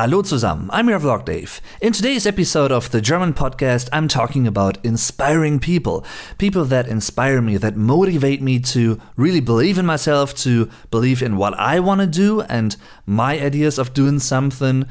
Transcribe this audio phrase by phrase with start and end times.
[0.00, 1.60] Hallo zusammen, I'm your vlog Dave.
[1.82, 6.06] In today's episode of the German podcast, I'm talking about inspiring people.
[6.38, 11.36] People that inspire me, that motivate me to really believe in myself, to believe in
[11.36, 14.86] what I want to do and my ideas of doing something.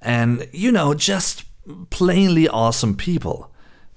[0.00, 1.46] And, you know, just
[1.90, 3.52] plainly awesome people.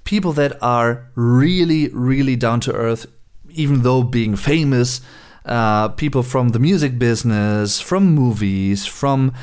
[0.05, 3.05] People that are really, really down to earth,
[3.52, 5.02] even though being famous.
[5.46, 9.34] Uh, people from the music business, from movies, from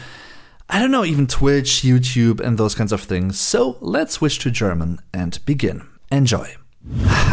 [0.70, 3.38] I don't know, even Twitch, YouTube, and those kinds of things.
[3.38, 5.82] So let's switch to German and begin.
[6.10, 6.46] Enjoy.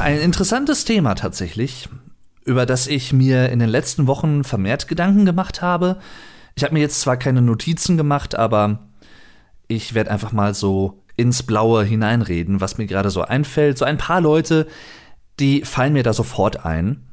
[0.01, 1.87] Ein interessantes Thema tatsächlich,
[2.45, 5.99] über das ich mir in den letzten Wochen vermehrt Gedanken gemacht habe.
[6.55, 8.89] Ich habe mir jetzt zwar keine Notizen gemacht, aber
[9.67, 13.77] ich werde einfach mal so ins Blaue hineinreden, was mir gerade so einfällt.
[13.77, 14.67] So ein paar Leute,
[15.39, 17.07] die fallen mir da sofort ein.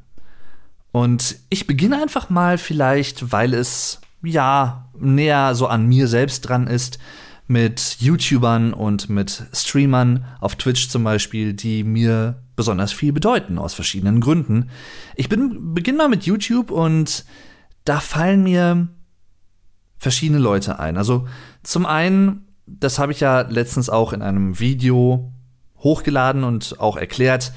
[0.91, 6.67] Und ich beginne einfach mal vielleicht, weil es ja, näher so an mir selbst dran
[6.67, 6.99] ist,
[7.47, 13.73] mit YouTubern und mit Streamern auf Twitch zum Beispiel, die mir besonders viel bedeuten, aus
[13.73, 14.69] verschiedenen Gründen.
[15.15, 17.25] Ich bin, beginne mal mit YouTube und
[17.85, 18.87] da fallen mir
[19.97, 20.95] verschiedene Leute ein.
[20.95, 21.27] Also
[21.63, 25.33] zum einen, das habe ich ja letztens auch in einem Video
[25.79, 27.51] hochgeladen und auch erklärt,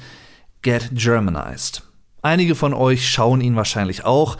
[0.63, 1.83] Get Germanized.
[2.21, 4.37] Einige von euch schauen ihn wahrscheinlich auch,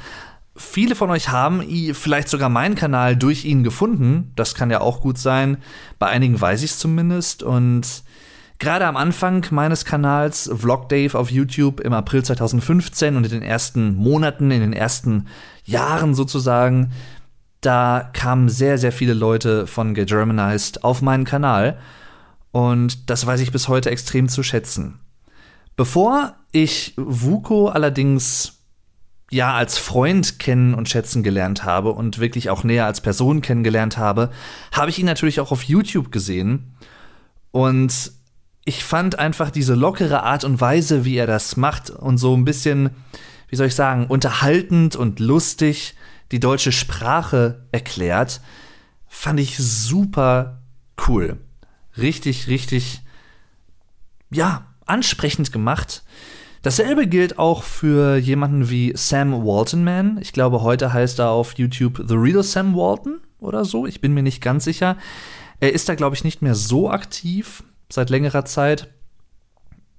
[0.56, 4.32] Viele von euch haben vielleicht sogar meinen Kanal durch ihn gefunden.
[4.36, 5.58] Das kann ja auch gut sein.
[5.98, 7.42] Bei einigen weiß ich es zumindest.
[7.42, 8.04] Und
[8.60, 13.42] gerade am Anfang meines Kanals, Vlog Dave auf YouTube im April 2015 und in den
[13.42, 15.26] ersten Monaten, in den ersten
[15.66, 16.92] Jahren sozusagen,
[17.62, 21.80] da kamen sehr, sehr viele Leute von Get Germanized auf meinen Kanal.
[22.52, 25.00] Und das weiß ich bis heute extrem zu schätzen.
[25.76, 28.63] Bevor ich Vuko allerdings
[29.34, 33.98] ja als Freund kennen und schätzen gelernt habe und wirklich auch näher als Person kennengelernt
[33.98, 34.32] habe,
[34.72, 36.76] habe ich ihn natürlich auch auf YouTube gesehen.
[37.52, 38.12] Und
[38.66, 42.46] ich fand einfach diese lockere Art und Weise, wie er das macht und so ein
[42.46, 42.92] bisschen,
[43.50, 45.96] wie soll ich sagen, unterhaltend und lustig
[46.32, 48.42] die deutsche Sprache erklärt,
[49.08, 50.62] fand ich super
[51.08, 51.38] cool.
[51.98, 53.02] Richtig, richtig,
[54.32, 56.04] ja, ansprechend gemacht.
[56.64, 60.18] Dasselbe gilt auch für jemanden wie Sam Waltonman.
[60.22, 63.86] Ich glaube, heute heißt er auf YouTube The Real Sam Walton oder so.
[63.86, 64.96] Ich bin mir nicht ganz sicher.
[65.60, 68.88] Er ist da, glaube ich, nicht mehr so aktiv seit längerer Zeit.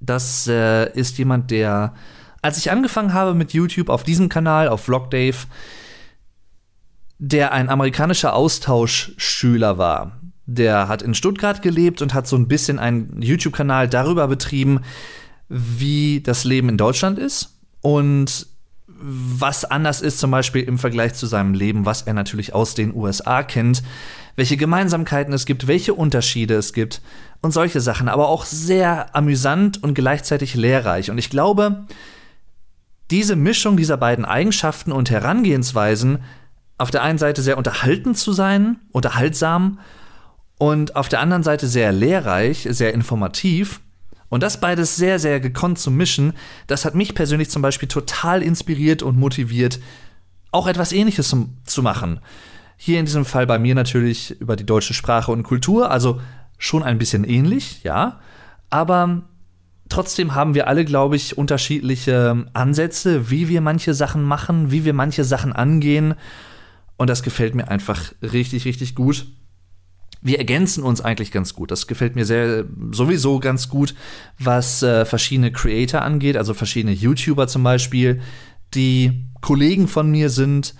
[0.00, 1.92] Das äh, ist jemand, der,
[2.41, 5.36] als ich angefangen habe mit YouTube auf diesem Kanal, auf Vlog Dave,
[7.19, 10.19] der ein amerikanischer Austauschschüler war.
[10.47, 14.80] Der hat in Stuttgart gelebt und hat so ein bisschen einen YouTube-Kanal darüber betrieben,
[15.56, 18.48] wie das Leben in Deutschland ist und
[18.87, 22.92] was anders ist zum Beispiel im Vergleich zu seinem Leben, was er natürlich aus den
[22.92, 23.82] USA kennt,
[24.34, 27.03] welche Gemeinsamkeiten es gibt, welche Unterschiede es gibt
[27.41, 31.12] und solche Sachen, aber auch sehr amüsant und gleichzeitig lehrreich.
[31.12, 31.84] Und ich glaube,
[33.12, 36.19] diese Mischung dieser beiden Eigenschaften und Herangehensweisen,
[36.78, 39.78] auf der einen Seite sehr unterhaltend zu sein, unterhaltsam,
[40.56, 43.81] und auf der anderen Seite sehr lehrreich, sehr informativ,
[44.34, 46.33] und das beides sehr, sehr gekonnt zu mischen,
[46.67, 49.78] das hat mich persönlich zum Beispiel total inspiriert und motiviert,
[50.50, 52.19] auch etwas Ähnliches zum, zu machen.
[52.77, 56.21] Hier in diesem Fall bei mir natürlich über die deutsche Sprache und Kultur, also
[56.59, 58.19] schon ein bisschen ähnlich, ja.
[58.71, 59.22] Aber
[59.89, 64.95] trotzdem haben wir alle, glaube ich, unterschiedliche Ansätze, wie wir manche Sachen machen, wie wir
[64.95, 66.16] manche Sachen angehen.
[66.97, 69.28] Und das gefällt mir einfach richtig, richtig gut
[70.24, 71.70] wir ergänzen uns eigentlich ganz gut.
[71.70, 73.94] Das gefällt mir sehr sowieso ganz gut,
[74.38, 78.22] was äh, verschiedene Creator angeht, also verschiedene YouTuber zum Beispiel,
[78.74, 80.74] die Kollegen von mir sind,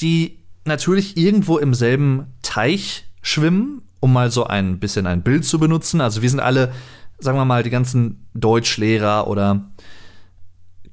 [0.00, 5.60] die natürlich irgendwo im selben Teich schwimmen, um mal so ein bisschen ein Bild zu
[5.60, 6.00] benutzen.
[6.00, 6.72] Also wir sind alle,
[7.20, 9.70] sagen wir mal, die ganzen Deutschlehrer oder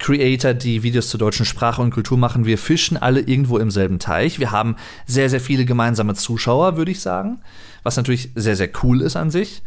[0.03, 2.45] Creator, die Videos zur deutschen Sprache und Kultur machen.
[2.45, 4.38] Wir fischen alle irgendwo im selben Teich.
[4.38, 7.39] Wir haben sehr, sehr viele gemeinsame Zuschauer, würde ich sagen,
[7.83, 9.63] was natürlich sehr, sehr cool ist an sich.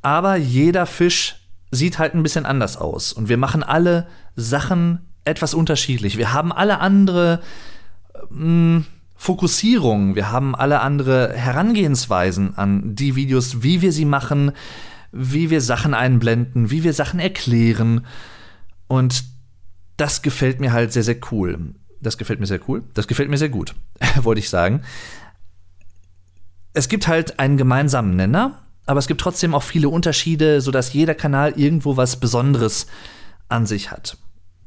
[0.00, 1.36] Aber jeder Fisch
[1.70, 6.16] sieht halt ein bisschen anders aus und wir machen alle Sachen etwas unterschiedlich.
[6.16, 7.40] Wir haben alle andere
[8.30, 14.52] hm, Fokussierungen, wir haben alle andere Herangehensweisen an die Videos, wie wir sie machen,
[15.12, 18.06] wie wir Sachen einblenden, wie wir Sachen erklären.
[18.88, 19.29] Und
[20.00, 21.74] das gefällt mir halt sehr, sehr cool.
[22.00, 22.82] Das gefällt mir sehr cool.
[22.94, 23.74] Das gefällt mir sehr gut,
[24.22, 24.82] wollte ich sagen.
[26.72, 31.14] Es gibt halt einen gemeinsamen Nenner, aber es gibt trotzdem auch viele Unterschiede, sodass jeder
[31.14, 32.86] Kanal irgendwo was Besonderes
[33.48, 34.16] an sich hat.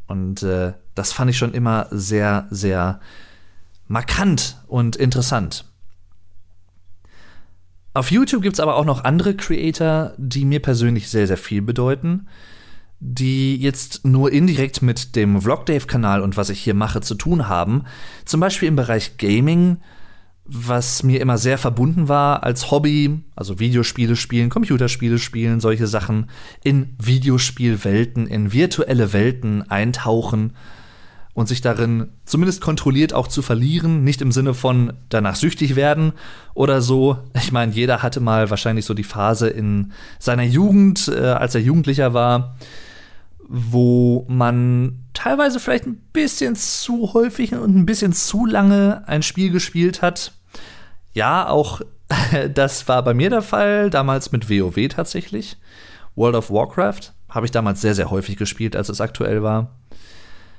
[0.06, 3.00] Und äh, das fand ich schon immer sehr, sehr
[3.88, 5.66] markant und interessant.
[7.96, 11.62] Auf YouTube gibt es aber auch noch andere Creator, die mir persönlich sehr, sehr viel
[11.62, 12.28] bedeuten,
[13.06, 17.84] die jetzt nur indirekt mit dem Vlogdave-Kanal und was ich hier mache zu tun haben.
[18.24, 19.78] Zum Beispiel im Bereich Gaming,
[20.46, 26.30] was mir immer sehr verbunden war als Hobby, also Videospiele spielen, Computerspiele spielen, solche Sachen,
[26.64, 30.54] in Videospielwelten, in virtuelle Welten eintauchen
[31.34, 36.14] und sich darin zumindest kontrolliert auch zu verlieren, nicht im Sinne von danach süchtig werden
[36.54, 37.18] oder so.
[37.34, 41.62] Ich meine, jeder hatte mal wahrscheinlich so die Phase in seiner Jugend, äh, als er
[41.62, 42.56] Jugendlicher war,
[43.48, 49.52] wo man teilweise vielleicht ein bisschen zu häufig und ein bisschen zu lange ein Spiel
[49.52, 50.34] gespielt hat.
[51.14, 51.82] Ja, auch
[52.54, 55.58] das war bei mir der Fall, damals mit WoW tatsächlich.
[56.16, 59.72] World of Warcraft habe ich damals sehr, sehr häufig gespielt, als es aktuell war.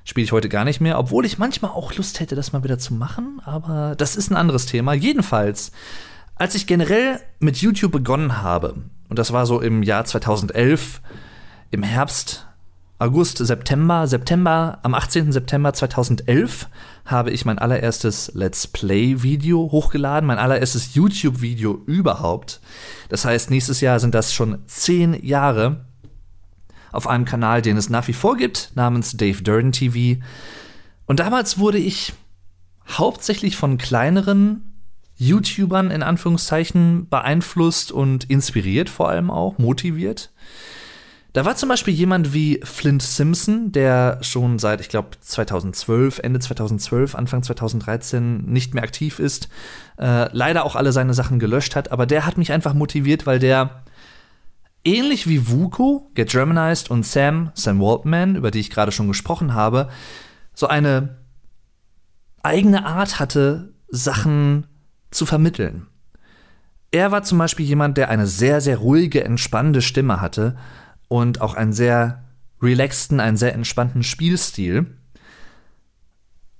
[0.04, 2.78] Spiele ich heute gar nicht mehr, obwohl ich manchmal auch Lust hätte, das mal wieder
[2.78, 4.92] zu machen, aber das ist ein anderes Thema.
[4.92, 5.72] Jedenfalls,
[6.34, 8.74] als ich generell mit YouTube begonnen habe,
[9.08, 11.00] und das war so im Jahr 2011,
[11.70, 12.46] im Herbst,
[13.04, 15.30] August, September, September, am 18.
[15.30, 16.70] September 2011
[17.04, 22.62] habe ich mein allererstes Let's Play-Video hochgeladen, mein allererstes YouTube-Video überhaupt.
[23.10, 25.84] Das heißt, nächstes Jahr sind das schon zehn Jahre
[26.92, 30.22] auf einem Kanal, den es nach wie vor gibt, namens Dave Durden TV.
[31.04, 32.14] Und damals wurde ich
[32.88, 34.72] hauptsächlich von kleineren
[35.16, 40.32] YouTubern in Anführungszeichen beeinflusst und inspiriert, vor allem auch motiviert.
[41.34, 46.38] Da war zum Beispiel jemand wie Flint Simpson, der schon seit, ich glaube, 2012, Ende
[46.38, 49.48] 2012, Anfang 2013 nicht mehr aktiv ist,
[49.98, 53.40] äh, leider auch alle seine Sachen gelöscht hat, aber der hat mich einfach motiviert, weil
[53.40, 53.82] der
[54.84, 59.54] ähnlich wie Vuko, Get Germanized und Sam, Sam Waldman, über die ich gerade schon gesprochen
[59.54, 59.88] habe,
[60.54, 61.16] so eine
[62.44, 64.68] eigene Art hatte, Sachen
[65.10, 65.88] zu vermitteln.
[66.92, 70.56] Er war zum Beispiel jemand, der eine sehr, sehr ruhige, entspannende Stimme hatte
[71.08, 72.24] und auch einen sehr
[72.62, 74.86] relaxten, einen sehr entspannten Spielstil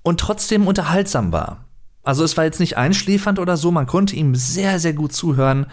[0.02, 1.64] und trotzdem unterhaltsam war.
[2.02, 5.66] Also es war jetzt nicht einschläfernd oder so, man konnte ihm sehr, sehr gut zuhören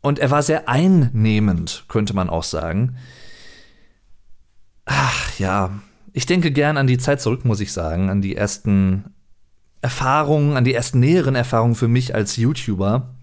[0.00, 2.96] und er war sehr einnehmend, könnte man auch sagen.
[4.86, 5.80] Ach ja,
[6.12, 9.14] ich denke gern an die Zeit zurück, muss ich sagen, an die ersten
[9.82, 13.14] Erfahrungen, an die ersten näheren Erfahrungen für mich als YouTuber.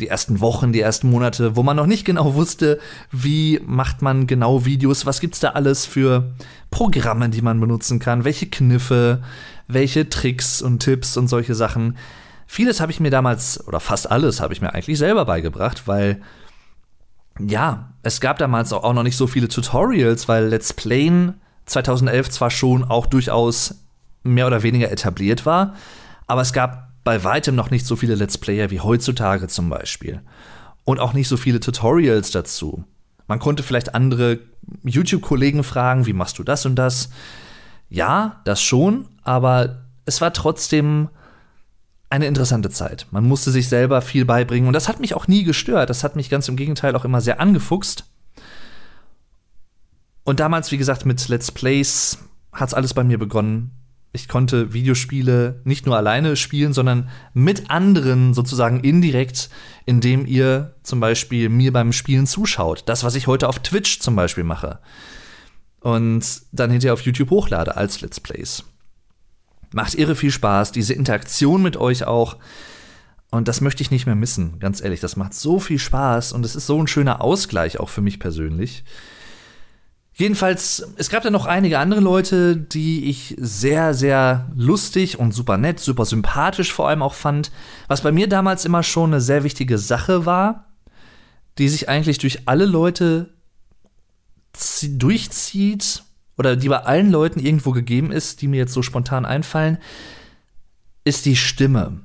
[0.00, 2.78] Die ersten Wochen, die ersten Monate, wo man noch nicht genau wusste,
[3.10, 6.34] wie macht man genau Videos, was gibt's da alles für
[6.70, 9.22] Programme, die man benutzen kann, welche Kniffe,
[9.66, 11.96] welche Tricks und Tipps und solche Sachen.
[12.46, 16.22] Vieles habe ich mir damals, oder fast alles habe ich mir eigentlich selber beigebracht, weil
[17.40, 21.34] ja, es gab damals auch noch nicht so viele Tutorials, weil Let's Playen
[21.66, 23.84] 2011 zwar schon auch durchaus
[24.22, 25.74] mehr oder weniger etabliert war,
[26.26, 30.20] aber es gab bei weitem noch nicht so viele Let's Player wie heutzutage zum Beispiel.
[30.84, 32.84] Und auch nicht so viele Tutorials dazu.
[33.26, 34.40] Man konnte vielleicht andere
[34.84, 37.08] YouTube-Kollegen fragen, wie machst du das und das?
[37.88, 41.08] Ja, das schon, aber es war trotzdem
[42.10, 43.06] eine interessante Zeit.
[43.10, 45.88] Man musste sich selber viel beibringen und das hat mich auch nie gestört.
[45.88, 48.04] Das hat mich ganz im Gegenteil auch immer sehr angefuchst.
[50.24, 52.18] Und damals, wie gesagt, mit Let's Plays
[52.52, 53.77] hat es alles bei mir begonnen.
[54.12, 59.50] Ich konnte Videospiele nicht nur alleine spielen, sondern mit anderen sozusagen indirekt,
[59.84, 62.84] indem ihr zum Beispiel mir beim Spielen zuschaut.
[62.86, 64.80] Das, was ich heute auf Twitch zum Beispiel mache.
[65.80, 68.64] Und dann hinterher auf YouTube hochlade als Let's Plays.
[69.72, 72.38] Macht irre viel Spaß, diese Interaktion mit euch auch.
[73.30, 75.00] Und das möchte ich nicht mehr missen, ganz ehrlich.
[75.00, 78.18] Das macht so viel Spaß und es ist so ein schöner Ausgleich auch für mich
[78.18, 78.84] persönlich.
[80.18, 85.58] Jedenfalls, es gab da noch einige andere Leute, die ich sehr, sehr lustig und super
[85.58, 87.52] nett, super sympathisch vor allem auch fand.
[87.86, 90.72] Was bei mir damals immer schon eine sehr wichtige Sache war,
[91.58, 93.32] die sich eigentlich durch alle Leute
[94.82, 96.02] durchzieht
[96.36, 99.78] oder die bei allen Leuten irgendwo gegeben ist, die mir jetzt so spontan einfallen,
[101.04, 102.00] ist die Stimme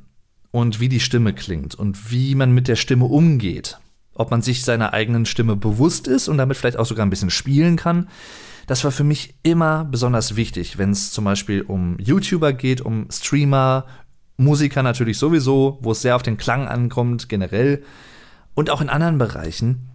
[0.52, 3.80] und wie die Stimme klingt und wie man mit der Stimme umgeht.
[4.16, 7.30] Ob man sich seiner eigenen Stimme bewusst ist und damit vielleicht auch sogar ein bisschen
[7.30, 8.10] spielen kann.
[8.68, 13.08] Das war für mich immer besonders wichtig, wenn es zum Beispiel um YouTuber geht, um
[13.12, 13.86] Streamer,
[14.38, 17.84] Musiker natürlich sowieso, wo es sehr auf den Klang ankommt, generell.
[18.56, 19.90] Und auch in anderen Bereichen.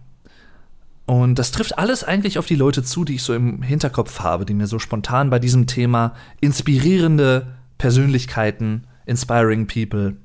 [1.05, 4.45] Und das trifft alles eigentlich auf die Leute zu, die ich so im Hinterkopf habe,
[4.45, 7.47] die mir so spontan bei diesem Thema inspirierende
[7.79, 10.17] Persönlichkeiten, inspiring people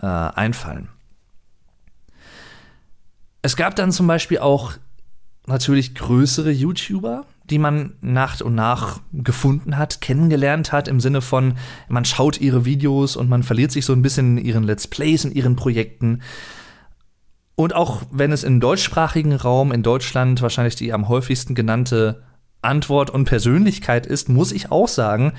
[0.00, 0.90] äh, einfallen.
[3.48, 4.74] Es gab dann zum Beispiel auch
[5.46, 11.54] natürlich größere YouTuber, die man nach und nach gefunden hat, kennengelernt hat, im Sinne von,
[11.88, 15.24] man schaut ihre Videos und man verliert sich so ein bisschen in ihren Let's Plays,
[15.24, 16.20] in ihren Projekten.
[17.54, 22.24] Und auch wenn es im deutschsprachigen Raum in Deutschland wahrscheinlich die am häufigsten genannte
[22.60, 25.32] Antwort und Persönlichkeit ist, muss ich auch sagen,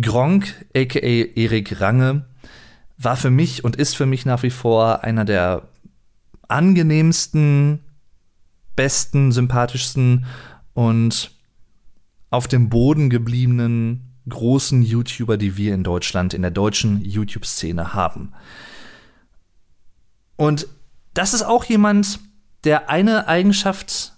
[0.00, 2.26] Gronk, aka Erik Range,
[2.98, 5.68] war für mich und ist für mich nach wie vor einer der
[6.48, 7.80] angenehmsten,
[8.74, 10.26] besten, sympathischsten
[10.74, 11.30] und
[12.30, 18.32] auf dem Boden gebliebenen großen YouTuber, die wir in Deutschland, in der deutschen YouTube-Szene haben.
[20.36, 20.66] Und
[21.14, 22.18] das ist auch jemand,
[22.64, 24.12] der eine Eigenschaft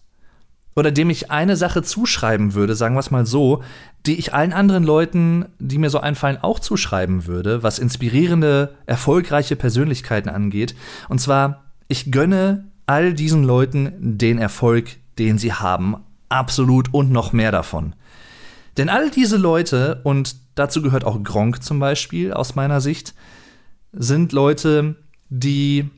[0.74, 3.62] oder dem ich eine Sache zuschreiben würde, sagen wir es mal so,
[4.06, 9.56] die ich allen anderen Leuten, die mir so einfallen, auch zuschreiben würde, was inspirierende, erfolgreiche
[9.56, 10.76] Persönlichkeiten angeht.
[11.08, 15.96] Und zwar, ich gönne all diesen Leuten den Erfolg, den sie haben,
[16.28, 17.94] absolut und noch mehr davon.
[18.76, 23.14] Denn all diese Leute, und dazu gehört auch Gronk zum Beispiel aus meiner Sicht,
[23.92, 24.96] sind Leute,
[25.28, 25.90] die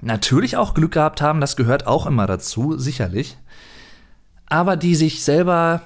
[0.00, 3.38] natürlich auch Glück gehabt haben, das gehört auch immer dazu, sicherlich,
[4.46, 5.82] aber die sich selber,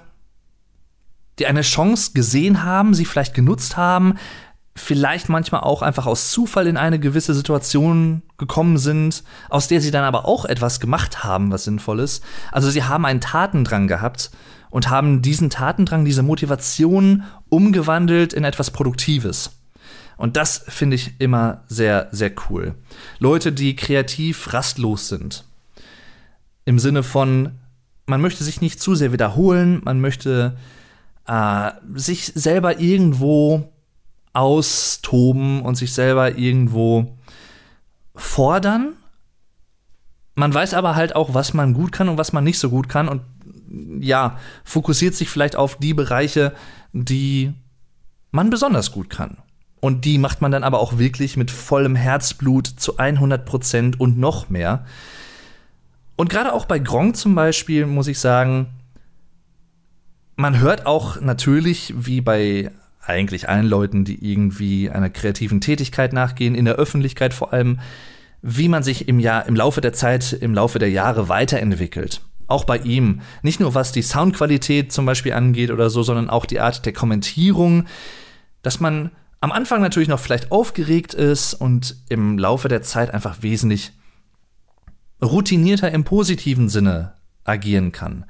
[1.38, 4.14] die eine Chance gesehen haben, sie vielleicht genutzt haben,
[4.76, 9.90] vielleicht manchmal auch einfach aus Zufall in eine gewisse Situation gekommen sind, aus der sie
[9.90, 12.20] dann aber auch etwas gemacht haben, was sinnvolles.
[12.52, 14.30] Also sie haben einen Tatendrang gehabt
[14.70, 19.50] und haben diesen Tatendrang, diese Motivation umgewandelt in etwas Produktives.
[20.18, 22.74] Und das finde ich immer sehr, sehr cool.
[23.18, 25.44] Leute, die kreativ rastlos sind.
[26.64, 27.52] Im Sinne von,
[28.06, 30.56] man möchte sich nicht zu sehr wiederholen, man möchte
[31.26, 33.72] äh, sich selber irgendwo
[34.36, 37.16] austoben und sich selber irgendwo
[38.14, 38.92] fordern.
[40.34, 42.88] Man weiß aber halt auch, was man gut kann und was man nicht so gut
[42.88, 43.22] kann und
[43.98, 46.52] ja, fokussiert sich vielleicht auf die Bereiche,
[46.92, 47.54] die
[48.30, 49.38] man besonders gut kann.
[49.80, 54.18] Und die macht man dann aber auch wirklich mit vollem Herzblut zu 100 Prozent und
[54.18, 54.84] noch mehr.
[56.16, 58.68] Und gerade auch bei Gronk zum Beispiel muss ich sagen,
[60.36, 62.70] man hört auch natürlich, wie bei
[63.08, 67.80] eigentlich allen Leuten, die irgendwie einer kreativen Tätigkeit nachgehen, in der Öffentlichkeit vor allem,
[68.42, 72.22] wie man sich im Jahr, im Laufe der Zeit, im Laufe der Jahre weiterentwickelt.
[72.46, 73.22] Auch bei ihm.
[73.42, 76.92] Nicht nur was die Soundqualität zum Beispiel angeht oder so, sondern auch die Art der
[76.92, 77.86] Kommentierung,
[78.62, 79.10] dass man
[79.40, 83.92] am Anfang natürlich noch vielleicht aufgeregt ist und im Laufe der Zeit einfach wesentlich
[85.22, 88.24] routinierter im positiven Sinne agieren kann.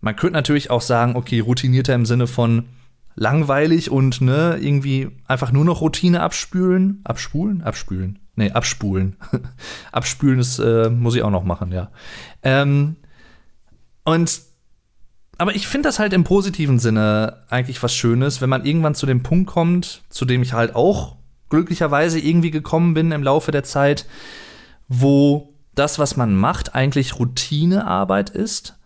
[0.00, 2.68] Man könnte natürlich auch sagen, okay, routinierter im Sinne von
[3.14, 7.00] langweilig und ne, irgendwie einfach nur noch Routine abspülen.
[7.04, 7.62] Abspulen?
[7.62, 8.18] Abspülen.
[8.36, 9.16] Nee, abspulen.
[9.92, 11.90] abspülen ist, äh, muss ich auch noch machen, ja.
[12.42, 12.96] Ähm,
[14.04, 14.40] und
[15.36, 19.06] aber ich finde das halt im positiven Sinne eigentlich was Schönes, wenn man irgendwann zu
[19.06, 21.16] dem Punkt kommt, zu dem ich halt auch
[21.50, 24.06] glücklicherweise irgendwie gekommen bin im Laufe der Zeit,
[24.88, 28.78] wo das, was man macht, eigentlich Routinearbeit ist,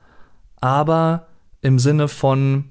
[0.61, 1.29] aber
[1.61, 2.71] im Sinne von,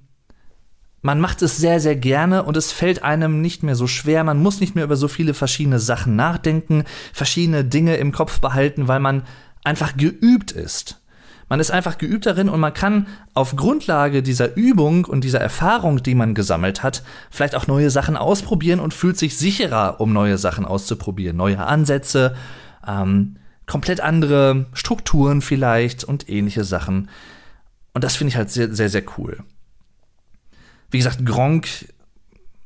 [1.01, 4.23] man macht es sehr, sehr gerne und es fällt einem nicht mehr so schwer.
[4.23, 8.87] Man muss nicht mehr über so viele verschiedene Sachen nachdenken, verschiedene Dinge im Kopf behalten,
[8.87, 9.23] weil man
[9.63, 11.01] einfach geübt ist.
[11.49, 16.03] Man ist einfach geübt darin und man kann auf Grundlage dieser Übung und dieser Erfahrung,
[16.03, 20.37] die man gesammelt hat, vielleicht auch neue Sachen ausprobieren und fühlt sich sicherer, um neue
[20.37, 21.37] Sachen auszuprobieren.
[21.37, 22.35] Neue Ansätze,
[22.85, 27.09] ähm, komplett andere Strukturen vielleicht und ähnliche Sachen.
[27.93, 29.37] Und das finde ich halt sehr, sehr, sehr cool.
[30.89, 31.67] Wie gesagt, Gronk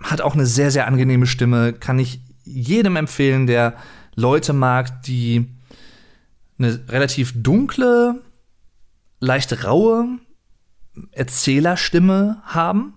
[0.02, 1.74] hat auch eine sehr, sehr angenehme Stimme.
[1.74, 3.76] Kann ich jedem empfehlen, der
[4.16, 5.48] Leute mag, die
[6.58, 8.22] eine relativ dunkle,
[9.20, 10.20] leicht raue
[11.12, 12.96] Erzählerstimme haben.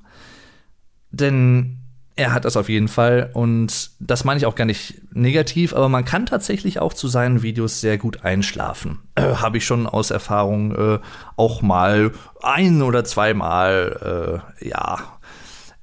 [1.11, 1.84] Denn
[2.17, 5.89] er hat das auf jeden Fall und das meine ich auch gar nicht negativ, aber
[5.89, 9.01] man kann tatsächlich auch zu seinen Videos sehr gut einschlafen.
[9.17, 10.99] Äh, Habe ich schon aus Erfahrung äh,
[11.37, 15.19] auch mal ein oder zweimal äh, ja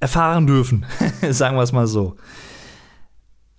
[0.00, 0.86] erfahren dürfen,
[1.30, 2.16] sagen wir es mal so.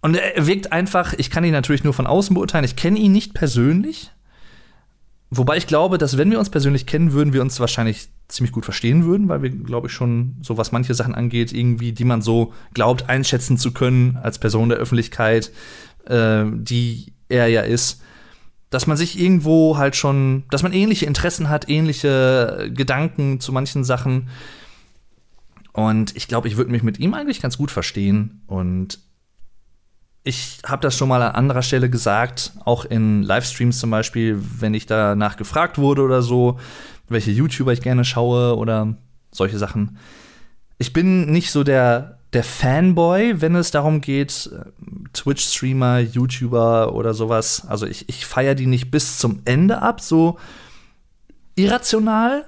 [0.01, 3.13] Und er wirkt einfach, ich kann ihn natürlich nur von außen beurteilen, ich kenne ihn
[3.13, 4.11] nicht persönlich,
[5.35, 8.65] Wobei ich glaube, dass wenn wir uns persönlich kennen würden, wir uns wahrscheinlich ziemlich gut
[8.65, 12.21] verstehen würden, weil wir, glaube ich, schon so was manche Sachen angeht, irgendwie, die man
[12.21, 15.51] so glaubt, einschätzen zu können als Person der Öffentlichkeit,
[16.05, 18.01] äh, die er ja ist,
[18.69, 23.83] dass man sich irgendwo halt schon, dass man ähnliche Interessen hat, ähnliche Gedanken zu manchen
[23.83, 24.29] Sachen.
[25.73, 28.41] Und ich glaube, ich würde mich mit ihm eigentlich ganz gut verstehen.
[28.47, 28.99] Und
[30.23, 34.73] ich habe das schon mal an anderer Stelle gesagt, auch in Livestreams zum Beispiel, wenn
[34.73, 36.57] ich danach gefragt wurde oder so,
[37.09, 38.95] welche YouTuber ich gerne schaue oder
[39.31, 39.97] solche Sachen.
[40.77, 44.49] Ich bin nicht so der der Fanboy, wenn es darum geht,
[45.13, 47.65] Twitch-Streamer, YouTuber oder sowas.
[47.67, 50.39] Also ich, ich feiere die nicht bis zum Ende ab, so
[51.55, 52.45] irrational,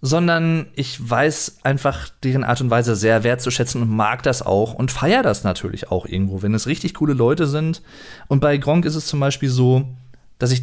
[0.00, 4.90] sondern ich weiß einfach deren Art und Weise sehr wertzuschätzen und mag das auch und
[4.90, 7.82] feiere das natürlich auch irgendwo, wenn es richtig coole Leute sind.
[8.26, 9.88] Und bei Gronk ist es zum Beispiel so,
[10.38, 10.62] dass ich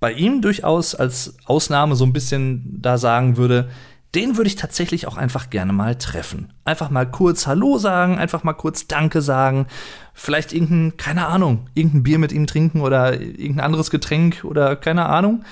[0.00, 3.68] bei ihm durchaus als Ausnahme so ein bisschen da sagen würde,
[4.14, 6.52] den würde ich tatsächlich auch einfach gerne mal treffen.
[6.64, 9.66] Einfach mal kurz Hallo sagen, einfach mal kurz Danke sagen,
[10.12, 15.06] vielleicht irgendein, keine Ahnung, irgendein Bier mit ihm trinken oder irgendein anderes Getränk oder keine
[15.06, 15.44] Ahnung.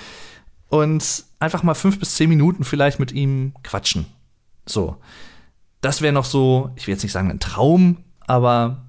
[0.69, 4.07] Und einfach mal fünf bis zehn Minuten vielleicht mit ihm quatschen.
[4.65, 4.97] So.
[5.81, 8.87] Das wäre noch so, ich will jetzt nicht sagen ein Traum, aber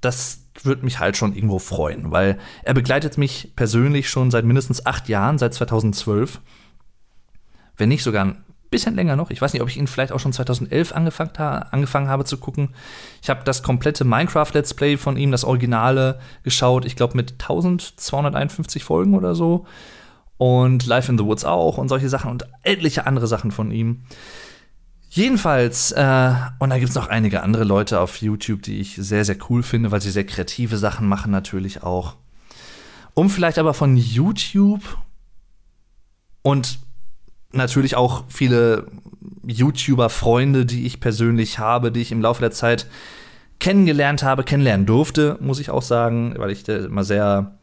[0.00, 4.86] das würde mich halt schon irgendwo freuen, weil er begleitet mich persönlich schon seit mindestens
[4.86, 6.40] acht Jahren, seit 2012.
[7.76, 8.44] Wenn nicht sogar ein
[8.74, 9.30] bisschen länger noch.
[9.30, 12.70] Ich weiß nicht, ob ich ihn vielleicht auch schon 2011 angefangen, angefangen habe zu gucken.
[13.22, 16.84] Ich habe das komplette Minecraft-Let's Play von ihm, das Originale, geschaut.
[16.84, 19.66] Ich glaube mit 1251 Folgen oder so.
[20.38, 24.02] Und Life in the Woods auch und solche Sachen und etliche andere Sachen von ihm.
[25.14, 29.24] Jedenfalls, äh, und da gibt es noch einige andere Leute auf YouTube, die ich sehr,
[29.24, 32.16] sehr cool finde, weil sie sehr kreative Sachen machen, natürlich auch.
[33.14, 34.82] Um vielleicht aber von YouTube
[36.42, 36.80] und
[37.52, 38.88] natürlich auch viele
[39.46, 42.88] YouTuber-Freunde, die ich persönlich habe, die ich im Laufe der Zeit
[43.60, 47.56] kennengelernt habe, kennenlernen durfte, muss ich auch sagen, weil ich immer sehr,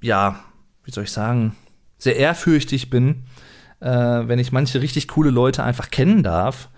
[0.00, 0.40] ja,
[0.82, 1.56] wie soll ich sagen,
[1.98, 3.24] sehr ehrfürchtig bin,
[3.80, 6.68] äh, wenn ich manche richtig coole Leute einfach kennen darf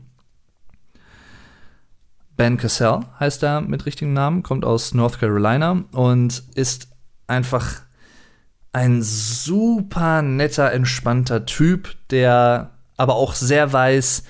[2.36, 6.88] Ben Cassell heißt er mit richtigem Namen, kommt aus North Carolina und ist
[7.28, 7.82] einfach
[8.72, 14.24] ein super netter, entspannter Typ, der aber auch sehr weiß,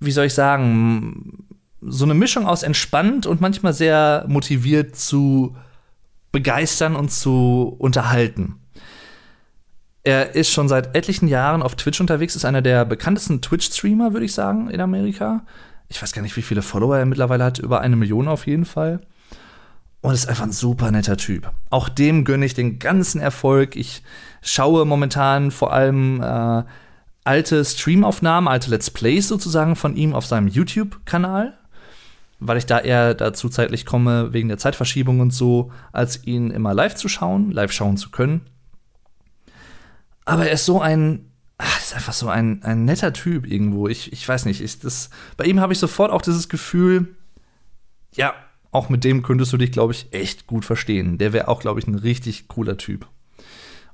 [0.00, 1.43] wie soll ich sagen,
[1.86, 5.56] so eine Mischung aus entspannt und manchmal sehr motiviert zu
[6.32, 8.56] begeistern und zu unterhalten.
[10.02, 14.26] Er ist schon seit etlichen Jahren auf Twitch unterwegs, ist einer der bekanntesten Twitch-Streamer, würde
[14.26, 15.44] ich sagen, in Amerika
[15.88, 18.64] ich weiß gar nicht, wie viele Follower er mittlerweile hat, über eine Million auf jeden
[18.64, 19.00] Fall.
[20.00, 21.50] Und ist einfach ein super netter Typ.
[21.70, 23.74] Auch dem gönne ich den ganzen Erfolg.
[23.74, 24.02] Ich
[24.42, 26.62] schaue momentan vor allem äh,
[27.24, 31.58] alte Streamaufnahmen, alte Let's Plays sozusagen von ihm auf seinem YouTube-Kanal,
[32.46, 36.74] weil ich da eher dazu zeitlich komme, wegen der Zeitverschiebung und so, als ihn immer
[36.74, 38.42] live zu schauen, live schauen zu können.
[40.24, 43.88] Aber er ist so ein ach, ist einfach so ein, ein netter Typ irgendwo.
[43.88, 47.14] Ich, ich weiß nicht, ich, das, bei ihm habe ich sofort auch dieses Gefühl,
[48.14, 48.34] ja,
[48.70, 51.18] auch mit dem könntest du dich, glaube ich, echt gut verstehen.
[51.18, 53.06] Der wäre auch, glaube ich, ein richtig cooler Typ.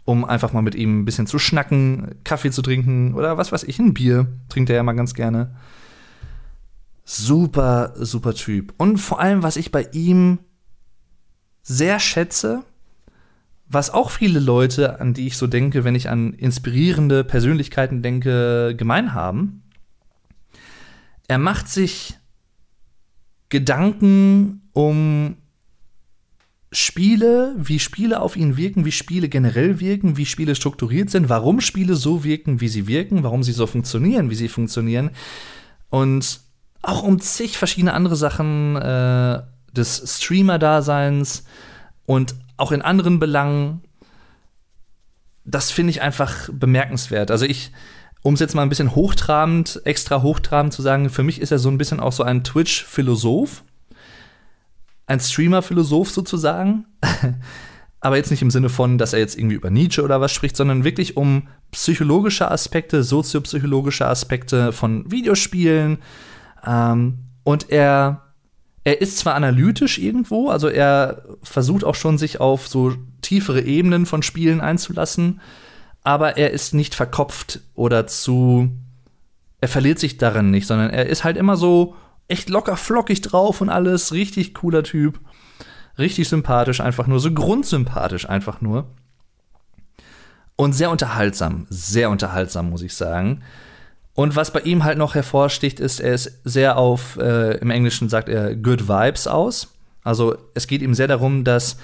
[0.04, 3.64] Um einfach mal mit ihm ein bisschen zu schnacken, Kaffee zu trinken oder was weiß
[3.64, 5.54] ich, ein Bier trinkt er ja mal ganz gerne.
[7.12, 8.72] Super, super Typ.
[8.76, 10.38] Und vor allem, was ich bei ihm
[11.60, 12.62] sehr schätze,
[13.66, 18.76] was auch viele Leute, an die ich so denke, wenn ich an inspirierende Persönlichkeiten denke,
[18.76, 19.64] gemein haben.
[21.26, 22.16] Er macht sich
[23.48, 25.36] Gedanken um
[26.70, 31.60] Spiele, wie Spiele auf ihn wirken, wie Spiele generell wirken, wie Spiele strukturiert sind, warum
[31.60, 35.10] Spiele so wirken, wie sie wirken, warum sie so funktionieren, wie sie funktionieren.
[35.88, 36.48] Und
[36.82, 41.44] auch um zig verschiedene andere Sachen äh, des Streamer-Daseins
[42.06, 43.82] und auch in anderen Belangen,
[45.44, 47.30] das finde ich einfach bemerkenswert.
[47.30, 47.72] Also ich,
[48.22, 51.58] um es jetzt mal ein bisschen hochtrabend, extra hochtrabend zu sagen, für mich ist er
[51.58, 53.64] so ein bisschen auch so ein Twitch-Philosoph.
[55.06, 56.86] Ein Streamer-Philosoph sozusagen.
[58.00, 60.56] aber jetzt nicht im Sinne von, dass er jetzt irgendwie über Nietzsche oder was spricht,
[60.56, 65.98] sondern wirklich um psychologische Aspekte, soziopsychologische Aspekte von Videospielen.
[66.66, 68.22] Ähm, und er,
[68.84, 74.06] er ist zwar analytisch irgendwo, also er versucht auch schon, sich auf so tiefere Ebenen
[74.06, 75.40] von Spielen einzulassen,
[76.02, 78.70] aber er ist nicht verkopft oder zu.
[79.60, 81.94] Er verliert sich darin nicht, sondern er ist halt immer so
[82.28, 85.20] echt locker flockig drauf und alles, richtig cooler Typ.
[85.98, 88.86] Richtig sympathisch, einfach nur, so grundsympathisch einfach nur.
[90.56, 93.42] Und sehr unterhaltsam, sehr unterhaltsam, muss ich sagen.
[94.14, 98.08] Und was bei ihm halt noch hervorsticht, ist, er ist sehr auf, äh, im Englischen
[98.08, 99.74] sagt er, good vibes aus.
[100.02, 101.76] Also es geht ihm sehr darum, dass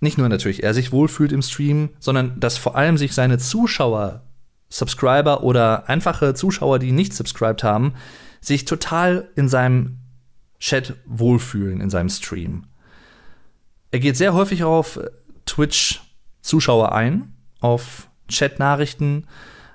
[0.00, 4.22] nicht nur natürlich er sich wohlfühlt im Stream, sondern dass vor allem sich seine Zuschauer,
[4.68, 7.94] Subscriber oder einfache Zuschauer, die nicht subscribed haben,
[8.40, 9.98] sich total in seinem
[10.60, 12.64] Chat wohlfühlen, in seinem Stream.
[13.90, 15.00] Er geht sehr häufig auf
[15.46, 19.26] Twitch-Zuschauer ein, auf Chat-Nachrichten,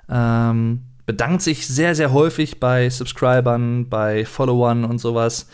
[0.08, 5.48] ähm, bedankt sich sehr, sehr häufig bei Subscribern, bei Followern und sowas.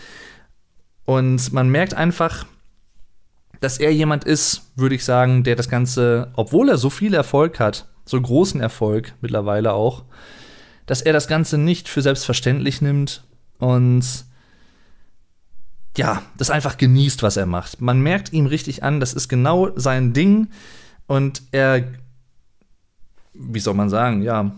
[1.04, 2.46] Und man merkt einfach,
[3.60, 7.60] dass er jemand ist, würde ich sagen, der das Ganze, obwohl er so viel Erfolg
[7.60, 10.04] hat, so großen Erfolg mittlerweile auch,
[10.86, 13.24] dass er das Ganze nicht für selbstverständlich nimmt
[13.58, 14.24] und
[15.96, 17.80] ja, das einfach genießt, was er macht.
[17.80, 20.48] Man merkt ihm richtig an, das ist genau sein Ding
[21.06, 21.84] und er,
[23.34, 24.52] wie soll man sagen, ja,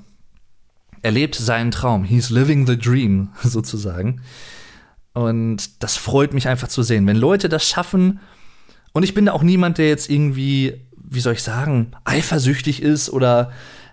[1.02, 2.04] er lebt seinen Traum.
[2.04, 4.22] He's living the dream, sozusagen.
[5.12, 7.06] Und das freut mich einfach zu sehen.
[7.06, 8.20] Wenn Leute das schaffen,
[8.92, 13.10] und ich bin da auch niemand, der jetzt irgendwie, wie soll ich sagen, eifersüchtig ist
[13.10, 13.50] oder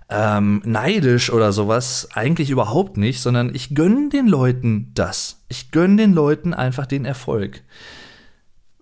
[0.10, 2.10] ähm, neidisch oder sowas.
[2.14, 5.44] Eigentlich überhaupt nicht, sondern ich gönne den Leuten das.
[5.48, 7.62] Ich gönne den Leuten einfach den Erfolg.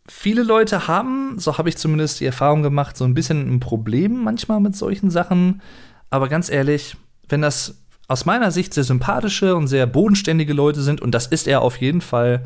[0.07, 4.23] Viele Leute haben, so habe ich zumindest die Erfahrung gemacht, so ein bisschen ein Problem
[4.23, 5.61] manchmal mit solchen Sachen.
[6.09, 6.95] Aber ganz ehrlich,
[7.27, 11.48] wenn das aus meiner Sicht sehr sympathische und sehr bodenständige Leute sind, und das ist
[11.48, 12.46] er auf jeden Fall,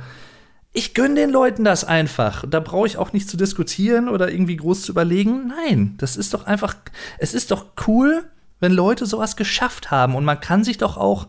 [0.73, 2.45] ich gönne den Leuten das einfach.
[2.49, 5.47] Da brauche ich auch nicht zu diskutieren oder irgendwie groß zu überlegen.
[5.47, 6.75] Nein, das ist doch einfach,
[7.17, 8.23] es ist doch cool,
[8.61, 10.15] wenn Leute sowas geschafft haben.
[10.15, 11.27] Und man kann sich doch auch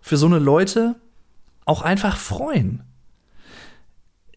[0.00, 0.96] für so eine Leute
[1.66, 2.82] auch einfach freuen.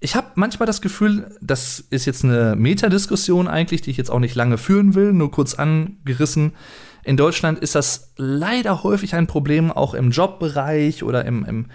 [0.02, 4.20] Ich habe manchmal das Gefühl, das ist jetzt eine Metadiskussion eigentlich, die ich jetzt auch
[4.20, 6.54] nicht lange führen will, nur kurz angerissen.
[7.04, 11.68] In Deutschland ist das leider häufig ein Problem, auch im Jobbereich oder im, im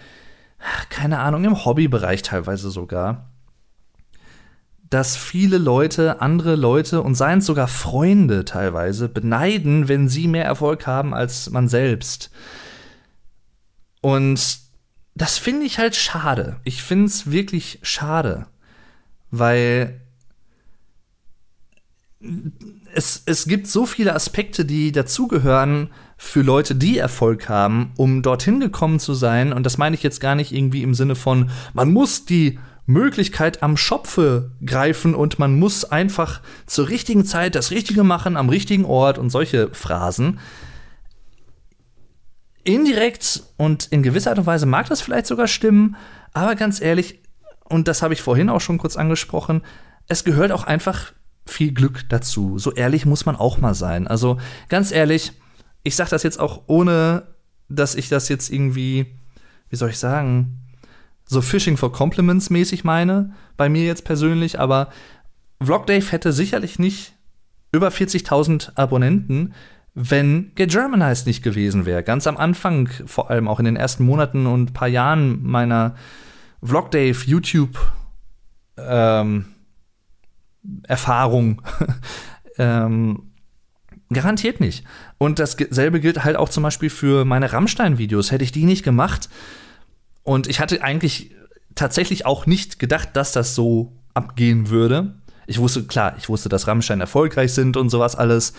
[0.89, 3.31] keine Ahnung, im Hobbybereich teilweise sogar,
[4.89, 10.45] dass viele Leute, andere Leute und seien es sogar Freunde teilweise, beneiden, wenn sie mehr
[10.45, 12.31] Erfolg haben als man selbst.
[14.01, 14.59] Und
[15.15, 16.57] das finde ich halt schade.
[16.63, 18.47] Ich finde es wirklich schade,
[19.31, 20.01] weil
[22.95, 28.61] es, es gibt so viele Aspekte, die dazugehören für Leute, die Erfolg haben, um dorthin
[28.61, 29.53] gekommen zu sein.
[29.53, 33.63] Und das meine ich jetzt gar nicht irgendwie im Sinne von, man muss die Möglichkeit
[33.63, 38.85] am Schopfe greifen und man muss einfach zur richtigen Zeit das Richtige machen, am richtigen
[38.85, 40.39] Ort und solche Phrasen.
[42.63, 45.97] Indirekt und in gewisser Art und Weise mag das vielleicht sogar stimmen,
[46.33, 47.21] aber ganz ehrlich,
[47.65, 49.63] und das habe ich vorhin auch schon kurz angesprochen,
[50.09, 51.13] es gehört auch einfach
[51.47, 52.59] viel Glück dazu.
[52.59, 54.07] So ehrlich muss man auch mal sein.
[54.07, 55.33] Also ganz ehrlich,
[55.83, 57.25] ich sage das jetzt auch ohne,
[57.69, 59.07] dass ich das jetzt irgendwie,
[59.71, 60.61] wie soll ich sagen,
[61.25, 64.89] so Fishing for Compliments mäßig meine, bei mir jetzt persönlich, aber
[65.63, 67.15] Vlogdave hätte sicherlich nicht
[67.73, 69.55] über 40.000 Abonnenten,
[69.95, 72.03] wenn Get Germanized nicht gewesen wäre.
[72.03, 75.97] Ganz am Anfang, vor allem auch in den ersten Monaten und paar Jahren meiner
[76.63, 77.79] Vlogdave YouTube
[78.77, 79.47] ähm,
[80.85, 81.63] Erfahrung.
[82.59, 83.33] ähm,
[84.13, 84.85] garantiert nicht.
[85.19, 88.31] Und dasselbe gilt halt auch zum Beispiel für meine Rammstein-Videos.
[88.31, 89.29] Hätte ich die nicht gemacht
[90.23, 91.31] und ich hatte eigentlich
[91.75, 95.15] tatsächlich auch nicht gedacht, dass das so abgehen würde.
[95.47, 98.53] Ich wusste, klar, ich wusste, dass Rammstein erfolgreich sind und sowas alles.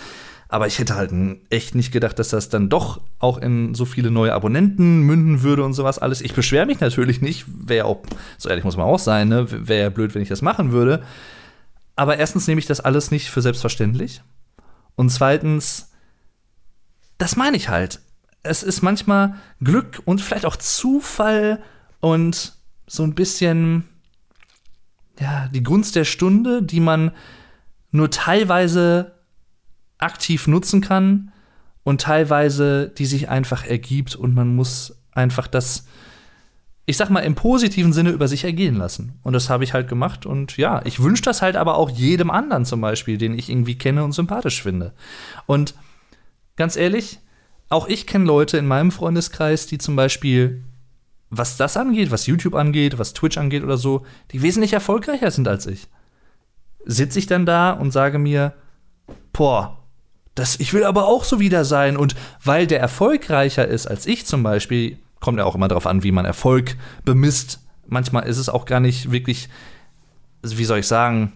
[0.50, 1.12] Aber ich hätte halt
[1.50, 5.66] echt nicht gedacht, dass das dann doch auch in so viele neue Abonnenten münden würde
[5.66, 6.22] und sowas alles.
[6.22, 7.46] Ich beschwere mich natürlich nicht.
[7.48, 8.00] Wäre auch,
[8.38, 9.48] so ehrlich muss man auch sein, ne?
[9.50, 11.04] Wäre ja blöd, wenn ich das machen würde.
[11.98, 14.22] Aber erstens nehme ich das alles nicht für selbstverständlich.
[14.96, 15.92] Und zweitens,
[17.18, 18.00] das meine ich halt.
[18.44, 21.62] Es ist manchmal Glück und vielleicht auch Zufall
[22.00, 22.54] und
[22.86, 23.84] so ein bisschen,
[25.20, 27.12] ja, die Gunst der Stunde, die man
[27.92, 29.16] nur teilweise
[29.98, 31.32] aktiv nutzen kann
[31.84, 35.88] und teilweise die sich einfach ergibt und man muss einfach das
[36.90, 39.20] ich sag mal, im positiven Sinne über sich ergehen lassen.
[39.22, 40.26] Und das habe ich halt gemacht.
[40.26, 43.78] Und ja, ich wünsche das halt aber auch jedem anderen zum Beispiel, den ich irgendwie
[43.78, 44.94] kenne und sympathisch finde.
[45.48, 45.76] Und
[46.56, 47.20] ganz ehrlich,
[47.68, 50.64] auch ich kenne Leute in meinem Freundeskreis, die zum Beispiel,
[51.30, 55.50] was das angeht, was YouTube angeht, was Twitch angeht oder so, die wesentlich erfolgreicher sind
[55.50, 55.90] als ich.
[56.86, 58.54] Sitze ich dann da und sage mir,
[59.34, 59.78] boah,
[60.36, 61.98] das, ich will aber auch so wieder sein.
[61.98, 66.04] Und weil der erfolgreicher ist als ich zum Beispiel, kommt ja auch immer darauf an,
[66.04, 66.76] wie man Erfolg
[67.06, 67.60] bemisst.
[67.88, 69.50] Manchmal ist es auch gar nicht wirklich,
[70.44, 71.34] wie soll ich sagen,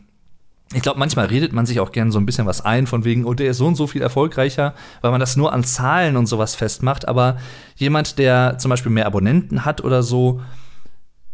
[0.73, 3.25] ich glaube, manchmal redet man sich auch gern so ein bisschen was ein, von wegen,
[3.25, 6.27] oh, der ist so und so viel erfolgreicher, weil man das nur an Zahlen und
[6.27, 7.07] sowas festmacht.
[7.07, 7.37] Aber
[7.75, 10.41] jemand, der zum Beispiel mehr Abonnenten hat oder so,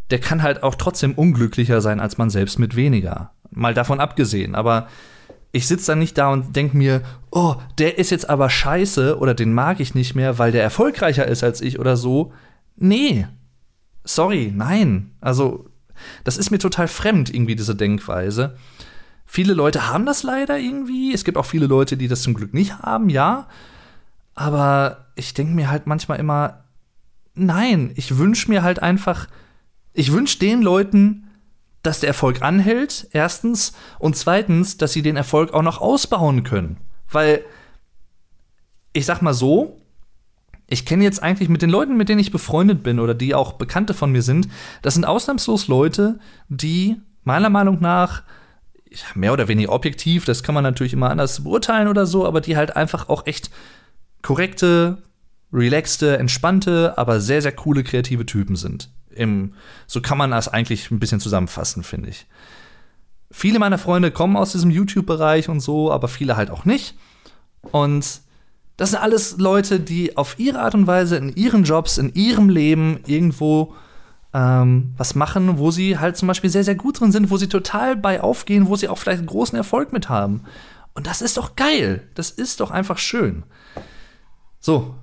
[0.09, 3.31] der kann halt auch trotzdem unglücklicher sein als man selbst mit weniger.
[3.51, 4.55] Mal davon abgesehen.
[4.55, 4.87] Aber
[5.51, 9.33] ich sitze dann nicht da und denke mir, oh, der ist jetzt aber scheiße oder
[9.33, 12.33] den mag ich nicht mehr, weil der erfolgreicher ist als ich oder so.
[12.75, 13.27] Nee.
[14.03, 15.11] Sorry, nein.
[15.21, 15.69] Also,
[16.23, 18.55] das ist mir total fremd, irgendwie, diese Denkweise.
[19.25, 21.13] Viele Leute haben das leider irgendwie.
[21.13, 23.47] Es gibt auch viele Leute, die das zum Glück nicht haben, ja.
[24.35, 26.63] Aber ich denke mir halt manchmal immer,
[27.33, 29.27] nein, ich wünsche mir halt einfach,
[29.93, 31.26] ich wünsche den Leuten,
[31.87, 36.77] dass der Erfolg anhält, erstens, und zweitens, dass sie den Erfolg auch noch ausbauen können.
[37.09, 37.45] Weil,
[38.91, 39.81] ich sag mal so,
[40.67, 43.53] ich kenne jetzt eigentlich mit den Leuten, mit denen ich befreundet bin oder die auch
[43.53, 44.49] Bekannte von mir sind,
[44.81, 46.19] das sind ausnahmslos Leute,
[46.49, 48.23] die meiner Meinung nach
[49.15, 52.57] mehr oder weniger objektiv, das kann man natürlich immer anders beurteilen oder so, aber die
[52.57, 53.49] halt einfach auch echt
[54.21, 55.03] korrekte,
[55.53, 58.89] relaxte, entspannte, aber sehr, sehr coole kreative Typen sind.
[59.17, 59.53] Im,
[59.85, 62.27] so kann man das eigentlich ein bisschen zusammenfassen, finde ich.
[63.31, 66.95] Viele meiner Freunde kommen aus diesem YouTube-Bereich und so, aber viele halt auch nicht.
[67.61, 68.21] Und
[68.77, 72.47] das sind alles Leute, die auf ihre Art und Weise in ihren Jobs, in ihrem
[72.47, 73.75] Leben irgendwo
[74.33, 77.47] ähm, was machen, wo sie halt zum Beispiel sehr, sehr gut drin sind, wo sie
[77.47, 80.43] total bei aufgehen, wo sie auch vielleicht einen großen Erfolg mit haben.
[80.93, 82.07] Und das ist doch geil.
[82.13, 83.43] Das ist doch einfach schön.
[84.59, 84.95] So,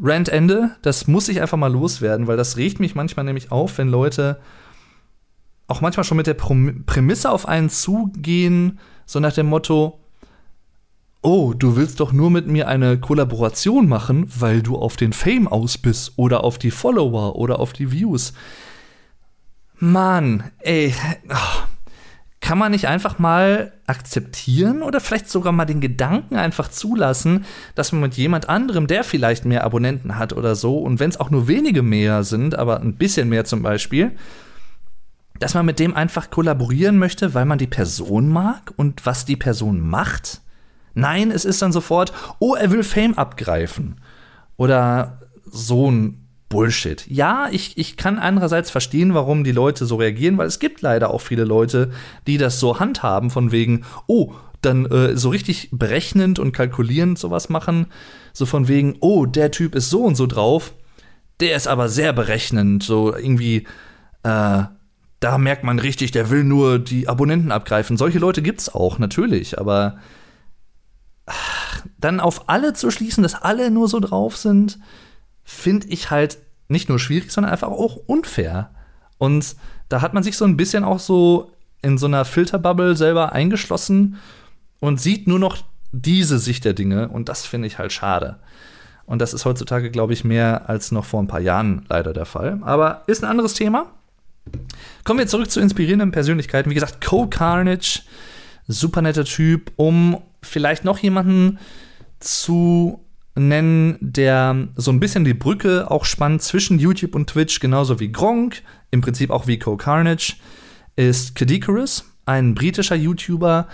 [0.00, 0.70] Rant Ende.
[0.82, 4.40] Das muss ich einfach mal loswerden, weil das regt mich manchmal nämlich auf, wenn Leute
[5.66, 10.00] auch manchmal schon mit der Prämisse auf einen zugehen, so nach dem Motto,
[11.20, 15.46] oh, du willst doch nur mit mir eine Kollaboration machen, weil du auf den Fame
[15.46, 18.32] aus bist oder auf die Follower oder auf die Views.
[19.78, 20.94] Mann, ey,
[21.28, 21.62] oh,
[22.40, 27.92] kann man nicht einfach mal akzeptieren oder vielleicht sogar mal den Gedanken einfach zulassen, dass
[27.92, 31.30] man mit jemand anderem, der vielleicht mehr Abonnenten hat oder so, und wenn es auch
[31.30, 34.12] nur wenige mehr sind, aber ein bisschen mehr zum Beispiel,
[35.40, 39.36] dass man mit dem einfach kollaborieren möchte, weil man die Person mag und was die
[39.36, 40.40] Person macht?
[40.94, 44.00] Nein, es ist dann sofort, oh, er will Fame abgreifen.
[44.56, 47.06] Oder so ein Bullshit.
[47.08, 51.10] Ja, ich, ich kann andererseits verstehen, warum die Leute so reagieren, weil es gibt leider
[51.10, 51.90] auch viele Leute,
[52.26, 54.32] die das so handhaben, von wegen, oh,
[54.62, 57.86] dann äh, so richtig berechnend und kalkulierend sowas machen.
[58.32, 60.72] So von wegen, oh, der Typ ist so und so drauf,
[61.40, 63.66] der ist aber sehr berechnend, so irgendwie,
[64.22, 64.62] äh,
[65.20, 67.96] da merkt man richtig, der will nur die Abonnenten abgreifen.
[67.96, 69.98] Solche Leute gibt's auch, natürlich, aber
[71.26, 74.78] ach, dann auf alle zu schließen, dass alle nur so drauf sind,
[75.48, 78.70] finde ich halt nicht nur schwierig, sondern einfach auch unfair.
[79.16, 79.56] Und
[79.88, 84.18] da hat man sich so ein bisschen auch so in so einer Filterbubble selber eingeschlossen
[84.78, 85.56] und sieht nur noch
[85.90, 87.08] diese Sicht der Dinge.
[87.08, 88.38] Und das finde ich halt schade.
[89.06, 92.26] Und das ist heutzutage, glaube ich, mehr als noch vor ein paar Jahren leider der
[92.26, 92.58] Fall.
[92.60, 93.86] Aber ist ein anderes Thema.
[95.04, 96.68] Kommen wir zurück zu inspirierenden Persönlichkeiten.
[96.68, 98.02] Wie gesagt, Cole Carnage,
[98.66, 101.58] super netter Typ, um vielleicht noch jemanden
[102.20, 103.02] zu
[103.38, 108.12] nennen, der so ein bisschen die Brücke auch spannt zwischen YouTube und Twitch, genauso wie
[108.12, 110.34] Gronk, im Prinzip auch wie Co Carnage,
[110.96, 113.68] ist Kadikarus, ein britischer YouTuber,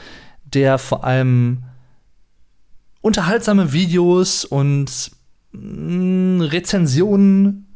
[0.44, 1.64] der vor allem
[3.00, 5.10] unterhaltsame Videos und
[5.52, 7.66] mm, Rezensionen,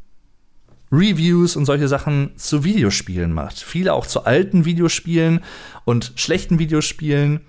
[0.90, 3.58] Reviews und solche Sachen zu Videospielen macht.
[3.58, 5.40] Viele auch zu alten Videospielen
[5.84, 7.40] und schlechten Videospielen,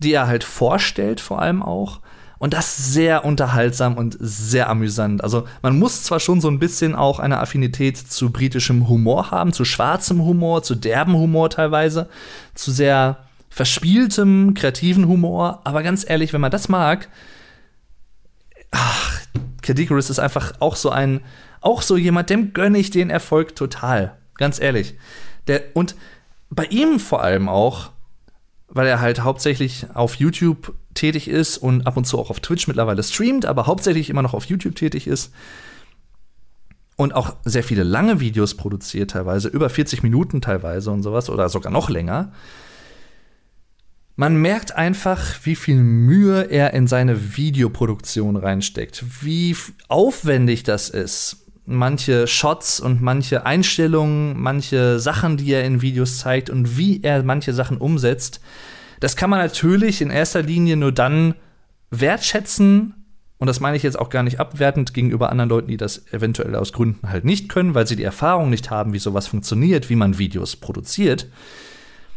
[0.00, 2.00] die er halt vorstellt, vor allem auch.
[2.40, 5.22] Und das sehr unterhaltsam und sehr amüsant.
[5.22, 9.52] Also man muss zwar schon so ein bisschen auch eine Affinität zu britischem Humor haben,
[9.52, 12.08] zu schwarzem Humor, zu derben Humor teilweise,
[12.54, 13.18] zu sehr
[13.50, 17.10] verspieltem, kreativen Humor, aber ganz ehrlich, wenn man das mag,
[18.70, 19.20] ach,
[19.60, 21.20] Kadikarus ist einfach auch so ein,
[21.60, 24.16] auch so jemand, dem gönne ich den Erfolg total.
[24.36, 24.94] Ganz ehrlich.
[25.46, 25.94] Der, und
[26.48, 27.90] bei ihm vor allem auch,
[28.68, 32.68] weil er halt hauptsächlich auf YouTube tätig ist und ab und zu auch auf Twitch
[32.68, 35.32] mittlerweile streamt, aber hauptsächlich immer noch auf YouTube tätig ist.
[36.96, 41.48] und auch sehr viele lange Videos produziert, teilweise über 40 Minuten teilweise und sowas oder
[41.48, 42.32] sogar noch länger.
[44.16, 49.56] Man merkt einfach, wie viel Mühe er in seine Videoproduktion reinsteckt, wie
[49.88, 51.46] aufwendig das ist.
[51.64, 57.22] Manche Shots und manche Einstellungen, manche Sachen, die er in Videos zeigt und wie er
[57.22, 58.42] manche Sachen umsetzt.
[59.00, 61.34] Das kann man natürlich in erster Linie nur dann
[61.90, 62.94] wertschätzen,
[63.38, 66.54] und das meine ich jetzt auch gar nicht abwertend gegenüber anderen Leuten, die das eventuell
[66.54, 69.96] aus Gründen halt nicht können, weil sie die Erfahrung nicht haben, wie sowas funktioniert, wie
[69.96, 71.26] man Videos produziert.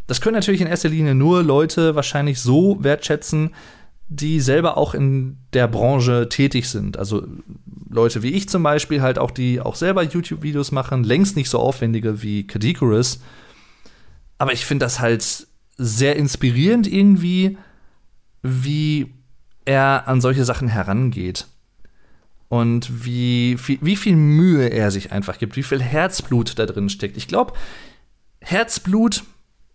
[0.05, 3.51] Das können natürlich in erster Linie nur Leute wahrscheinlich so wertschätzen,
[4.09, 6.97] die selber auch in der Branche tätig sind.
[6.97, 7.25] Also
[7.89, 11.59] Leute wie ich zum Beispiel, halt auch, die auch selber YouTube-Videos machen, längst nicht so
[11.59, 13.21] aufwendige wie Kadikurus.
[14.37, 17.57] Aber ich finde das halt sehr inspirierend irgendwie,
[18.41, 19.13] wie
[19.65, 21.47] er an solche Sachen herangeht.
[22.49, 26.89] Und wie, wie, wie viel Mühe er sich einfach gibt, wie viel Herzblut da drin
[26.89, 27.17] steckt.
[27.17, 27.53] Ich glaube,
[28.41, 29.23] Herzblut,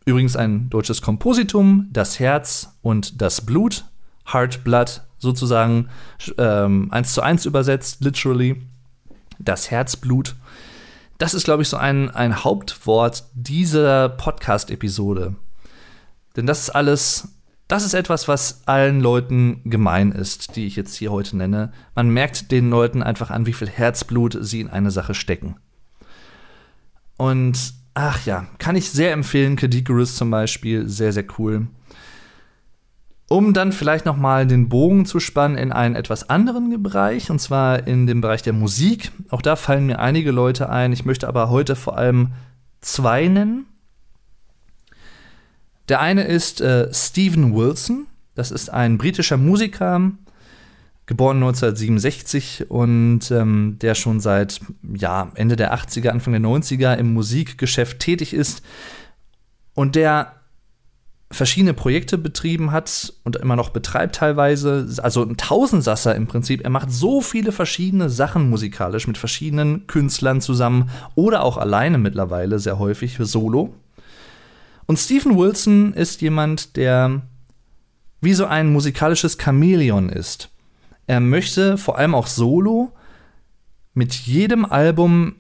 [0.05, 3.85] übrigens ein deutsches Kompositum, das Herz und das Blut,
[4.33, 5.89] Heart Blood sozusagen
[6.37, 8.63] ähm, eins zu eins übersetzt, literally,
[9.41, 10.37] das Herzblut.
[11.19, 15.35] Das ist, glaube ich, so ein, ein Hauptwort dieser Podcast-Episode.
[16.39, 20.97] Denn das ist alles das ist etwas, was allen Leuten gemein ist, die ich jetzt
[20.97, 21.71] hier heute nenne.
[21.95, 25.57] Man merkt den Leuten einfach an, wie viel Herzblut sie in eine Sache stecken.
[27.19, 31.67] Und ach ja, kann ich sehr empfehlen, Kadikurus zum Beispiel, sehr, sehr cool.
[33.29, 37.39] Um dann vielleicht noch mal den Bogen zu spannen in einen etwas anderen Bereich, und
[37.39, 39.13] zwar in dem Bereich der Musik.
[39.29, 40.95] Auch da fallen mir einige Leute ein.
[40.95, 42.33] Ich möchte aber heute vor allem
[42.81, 43.67] zwei nennen.
[45.89, 48.07] Der eine ist äh, Stephen Wilson.
[48.35, 50.13] Das ist ein britischer Musiker,
[51.07, 54.61] geboren 1967 und ähm, der schon seit
[54.95, 58.63] ja, Ende der 80er, Anfang der 90er im Musikgeschäft tätig ist
[59.75, 60.35] und der
[61.31, 66.63] verschiedene Projekte betrieben hat und immer noch betreibt teilweise, also ein Tausendsasser im Prinzip.
[66.65, 72.59] Er macht so viele verschiedene Sachen musikalisch mit verschiedenen Künstlern zusammen oder auch alleine mittlerweile
[72.59, 73.75] sehr häufig Solo.
[74.89, 77.21] Und Stephen Wilson ist jemand, der
[78.23, 80.49] wie so ein musikalisches Chamäleon ist.
[81.07, 82.93] Er möchte vor allem auch solo
[83.93, 85.37] mit jedem Album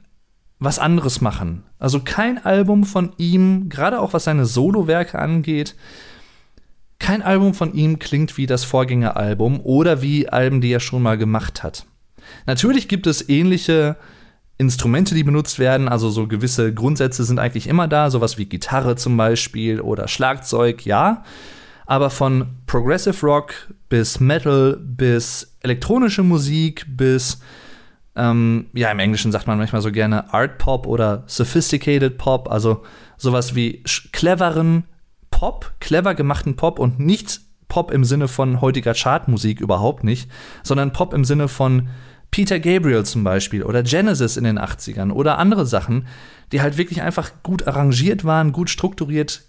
[0.58, 1.64] was anderes machen.
[1.78, 5.76] Also kein Album von ihm, gerade auch was seine Solowerke angeht,
[6.98, 11.16] kein Album von ihm klingt wie das Vorgängeralbum oder wie Alben, die er schon mal
[11.16, 11.86] gemacht hat.
[12.44, 13.96] Natürlich gibt es ähnliche
[14.58, 18.96] Instrumente, die benutzt werden, also so gewisse Grundsätze sind eigentlich immer da, sowas wie Gitarre
[18.96, 21.22] zum Beispiel oder Schlagzeug, ja.
[21.86, 23.54] Aber von Progressive Rock
[23.88, 27.40] bis Metal bis elektronische Musik bis,
[28.16, 32.82] ähm, ja, im Englischen sagt man manchmal so gerne Art Pop oder Sophisticated Pop, also
[33.16, 34.84] sowas wie cleveren
[35.30, 40.28] Pop, clever gemachten Pop und nicht Pop im Sinne von heutiger Chartmusik überhaupt nicht,
[40.64, 41.88] sondern Pop im Sinne von
[42.30, 46.06] Peter Gabriel zum Beispiel oder Genesis in den 80ern oder andere Sachen,
[46.52, 49.42] die halt wirklich einfach gut arrangiert waren, gut strukturiert,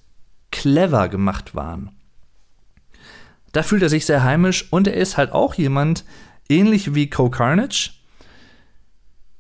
[0.52, 1.92] clever gemacht waren.
[3.52, 6.06] Da fühlt er sich sehr heimisch und er ist halt auch jemand,
[6.50, 7.92] ähnlich wie Co Carnage,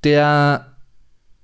[0.03, 0.69] der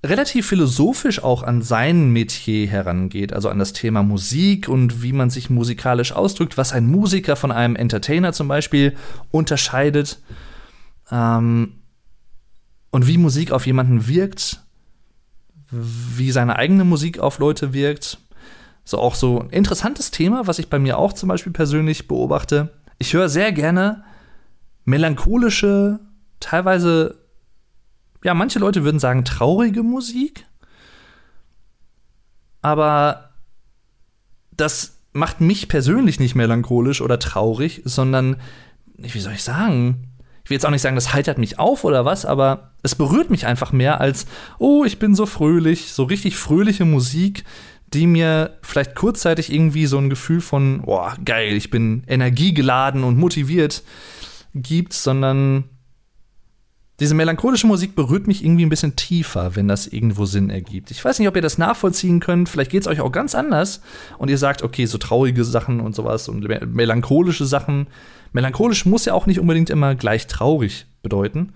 [0.05, 5.29] relativ philosophisch auch an sein Metier herangeht, also an das Thema Musik und wie man
[5.29, 8.95] sich musikalisch ausdrückt, was ein Musiker von einem Entertainer zum Beispiel
[9.31, 10.19] unterscheidet.
[11.11, 11.73] Ähm,
[12.95, 14.61] und wie Musik auf jemanden wirkt,
[15.69, 18.19] wie seine eigene Musik auf Leute wirkt.
[18.85, 22.71] So auch so ein interessantes Thema, was ich bei mir auch zum Beispiel persönlich beobachte.
[22.97, 24.05] Ich höre sehr gerne
[24.85, 25.99] melancholische,
[26.39, 27.17] teilweise,
[28.23, 30.45] ja, manche Leute würden sagen traurige Musik.
[32.61, 33.31] Aber
[34.55, 38.37] das macht mich persönlich nicht melancholisch oder traurig, sondern,
[38.95, 40.14] wie soll ich sagen,
[40.45, 43.31] ich will jetzt auch nicht sagen, das heitert mich auf oder was, aber es berührt
[43.31, 44.27] mich einfach mehr als,
[44.59, 47.43] oh, ich bin so fröhlich, so richtig fröhliche Musik,
[47.87, 53.17] die mir vielleicht kurzzeitig irgendwie so ein Gefühl von, boah, geil, ich bin energiegeladen und
[53.17, 53.81] motiviert
[54.53, 55.63] gibt, sondern
[56.99, 60.91] diese melancholische Musik berührt mich irgendwie ein bisschen tiefer, wenn das irgendwo Sinn ergibt.
[60.91, 62.49] Ich weiß nicht, ob ihr das nachvollziehen könnt.
[62.49, 63.81] Vielleicht geht es euch auch ganz anders
[64.19, 67.87] und ihr sagt, okay, so traurige Sachen und sowas und melancholische Sachen
[68.35, 71.53] Melancholisch muss ja auch nicht unbedingt immer gleich traurig bedeuten.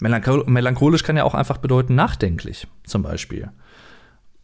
[0.00, 3.48] Melanchol melancholisch kann ja auch einfach bedeuten nachdenklich, zum Beispiel.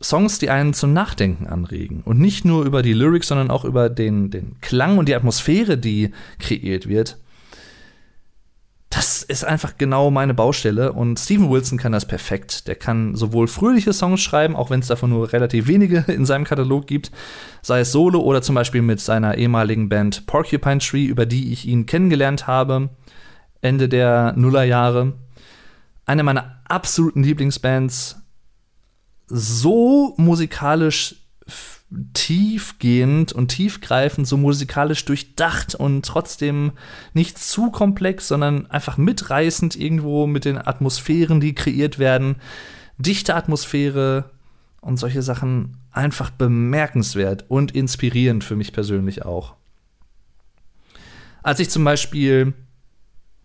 [0.00, 2.02] Songs, die einen zum Nachdenken anregen.
[2.04, 5.76] Und nicht nur über die Lyrics, sondern auch über den, den Klang und die Atmosphäre,
[5.76, 7.18] die kreiert wird.
[8.90, 12.68] Das ist einfach genau meine Baustelle und Steven Wilson kann das perfekt.
[12.68, 16.44] Der kann sowohl fröhliche Songs schreiben, auch wenn es davon nur relativ wenige in seinem
[16.44, 17.10] Katalog gibt,
[17.60, 21.66] sei es solo oder zum Beispiel mit seiner ehemaligen Band Porcupine Tree, über die ich
[21.66, 22.88] ihn kennengelernt habe,
[23.60, 25.14] Ende der Nullerjahre.
[26.06, 28.16] Eine meiner absoluten Lieblingsbands,
[29.26, 31.16] so musikalisch
[32.12, 36.72] tiefgehend und tiefgreifend, so musikalisch durchdacht und trotzdem
[37.14, 42.36] nicht zu komplex, sondern einfach mitreißend irgendwo mit den Atmosphären, die kreiert werden.
[42.98, 44.30] Dichte Atmosphäre
[44.80, 49.54] und solche Sachen einfach bemerkenswert und inspirierend für mich persönlich auch.
[51.42, 52.52] Als ich zum Beispiel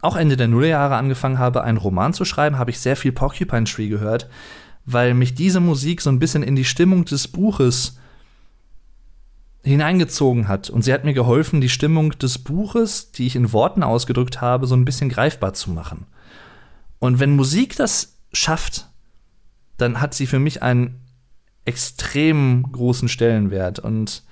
[0.02, 3.64] auch Ende der Nullerjahre angefangen habe, einen Roman zu schreiben, habe ich sehr viel Porcupine
[3.64, 4.30] Tree gehört,
[4.86, 7.98] weil mich diese Musik so ein bisschen in die Stimmung des Buches
[9.64, 10.70] hineingezogen hat.
[10.70, 14.68] Und sie hat mir geholfen, die Stimmung des Buches, die ich in Worten ausgedrückt habe,
[14.68, 16.06] so ein bisschen greifbar zu machen.
[17.00, 18.90] Und wenn Musik das schafft,
[19.78, 21.02] dann hat sie für mich einen
[21.66, 23.80] extrem großen Stellenwert.
[23.80, 24.24] Und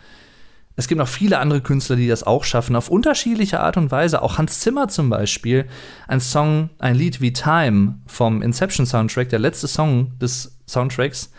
[0.75, 4.21] es gibt noch viele andere Künstler, die das auch schaffen, auf unterschiedliche Art und Weise.
[4.21, 5.65] Auch Hans Zimmer zum Beispiel,
[6.07, 11.31] ein Song, ein Lied wie Time vom Inception Soundtrack, der letzte Song des Soundtracks,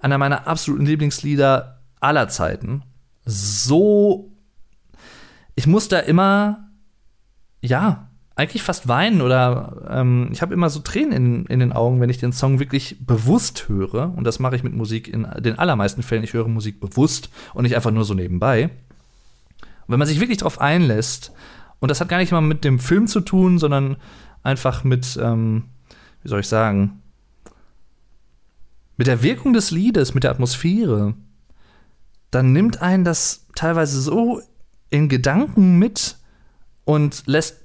[0.00, 2.82] einer meiner absoluten Lieblingslieder aller Zeiten
[3.24, 4.30] so.
[5.54, 6.70] Ich muss da immer,
[7.60, 8.10] ja,
[8.40, 12.08] eigentlich fast weinen oder ähm, ich habe immer so Tränen in, in den Augen, wenn
[12.08, 14.14] ich den Song wirklich bewusst höre.
[14.16, 16.24] Und das mache ich mit Musik in den allermeisten Fällen.
[16.24, 18.64] Ich höre Musik bewusst und nicht einfach nur so nebenbei.
[18.64, 21.32] Und wenn man sich wirklich darauf einlässt,
[21.80, 23.96] und das hat gar nicht mal mit dem Film zu tun, sondern
[24.42, 25.64] einfach mit, ähm,
[26.22, 27.02] wie soll ich sagen,
[28.96, 31.14] mit der Wirkung des Liedes, mit der Atmosphäre,
[32.30, 34.40] dann nimmt einen das teilweise so
[34.90, 36.16] in Gedanken mit
[36.84, 37.56] und lässt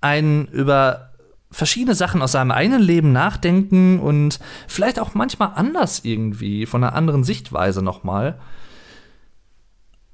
[0.00, 1.12] einen über
[1.50, 6.94] verschiedene Sachen aus seinem eigenen Leben nachdenken und vielleicht auch manchmal anders irgendwie, von einer
[6.94, 8.38] anderen Sichtweise nochmal.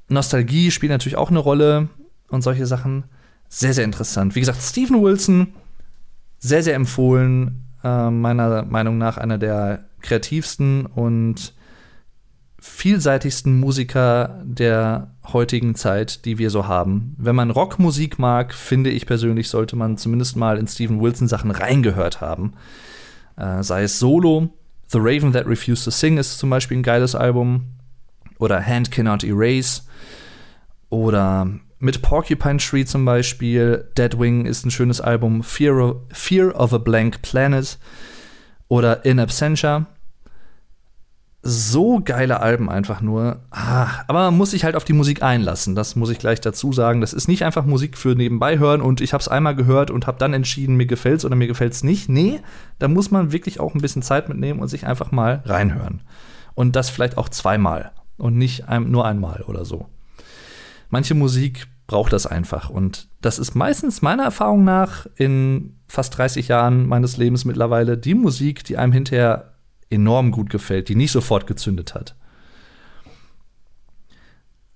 [0.09, 1.89] Nostalgie spielt natürlich auch eine Rolle
[2.29, 3.05] und solche Sachen.
[3.49, 4.35] Sehr, sehr interessant.
[4.35, 5.55] Wie gesagt, Stephen Wilson,
[6.39, 7.65] sehr, sehr empfohlen.
[7.83, 11.55] Äh, meiner Meinung nach einer der kreativsten und
[12.61, 17.15] vielseitigsten Musiker der heutigen Zeit, die wir so haben.
[17.19, 21.51] Wenn man Rockmusik mag, finde ich persönlich, sollte man zumindest mal in Steven Wilson Sachen
[21.51, 22.55] reingehört haben.
[23.37, 24.51] Äh, sei es Solo,
[24.91, 27.67] The Raven That Refused to Sing ist zum Beispiel ein geiles Album.
[28.39, 29.83] Oder Hand Cannot Erase.
[30.89, 31.49] Oder
[31.79, 33.89] mit Porcupine Tree zum Beispiel.
[33.97, 35.43] Deadwing ist ein schönes Album.
[35.43, 37.79] Fear of, Fear of a Blank Planet.
[38.69, 39.87] Oder In Absentia
[41.41, 43.41] so geile Alben einfach nur.
[43.51, 45.75] Ah, aber man muss sich halt auf die Musik einlassen.
[45.75, 47.01] Das muss ich gleich dazu sagen.
[47.01, 50.07] Das ist nicht einfach Musik für nebenbei hören und ich habe es einmal gehört und
[50.07, 52.09] habe dann entschieden, mir gefällt's oder mir gefällt's nicht.
[52.09, 52.41] Nee,
[52.79, 56.03] da muss man wirklich auch ein bisschen Zeit mitnehmen und sich einfach mal reinhören.
[56.55, 59.87] Und das vielleicht auch zweimal und nicht ein, nur einmal oder so.
[60.91, 66.49] Manche Musik braucht das einfach und das ist meistens meiner Erfahrung nach in fast 30
[66.49, 69.55] Jahren meines Lebens mittlerweile die Musik, die einem hinterher
[69.91, 72.15] enorm gut gefällt, die nicht sofort gezündet hat.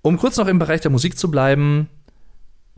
[0.01, 1.87] Um kurz noch im Bereich der Musik zu bleiben,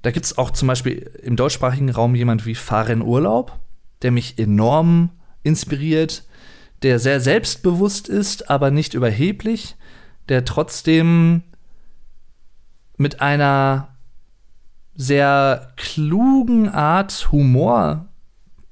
[0.02, 3.60] da gibt es auch zum Beispiel im deutschsprachigen Raum jemand wie Fahren Urlaub,
[4.04, 5.10] der mich enorm
[5.42, 6.24] inspiriert,
[6.84, 9.76] der sehr selbstbewusst ist, aber nicht überheblich,
[10.30, 11.42] der trotzdem
[12.98, 13.96] mit einer
[14.96, 18.06] sehr klugen Art Humor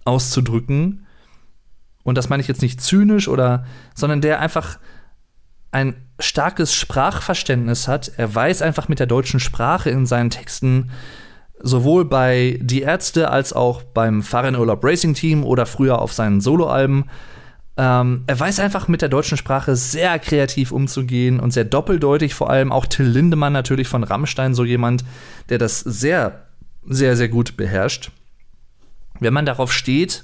[0.05, 1.03] auszudrücken
[2.04, 4.78] und das meine ich jetzt nicht zynisch oder, sondern der einfach
[5.72, 8.12] ein starkes Sprachverständnis hat.
[8.18, 10.91] Er weiß einfach mit der deutschen Sprache in seinen Texten
[11.60, 17.06] sowohl bei Die Ärzte als auch beim Fahrradurlaub Racing Team oder früher auf seinen Soloalben.
[17.76, 22.49] Ähm, er weiß einfach mit der deutschen Sprache sehr kreativ umzugehen und sehr doppeldeutig, vor
[22.49, 25.04] allem auch Till Lindemann natürlich von Rammstein, so jemand,
[25.49, 26.47] der das sehr,
[26.86, 28.12] sehr, sehr gut beherrscht.
[29.20, 30.24] Wenn man darauf steht,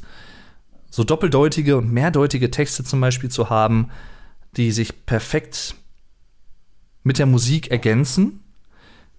[0.90, 3.90] so doppeldeutige und mehrdeutige Texte zum Beispiel zu haben,
[4.58, 5.76] die sich perfekt
[7.04, 8.44] mit der Musik ergänzen,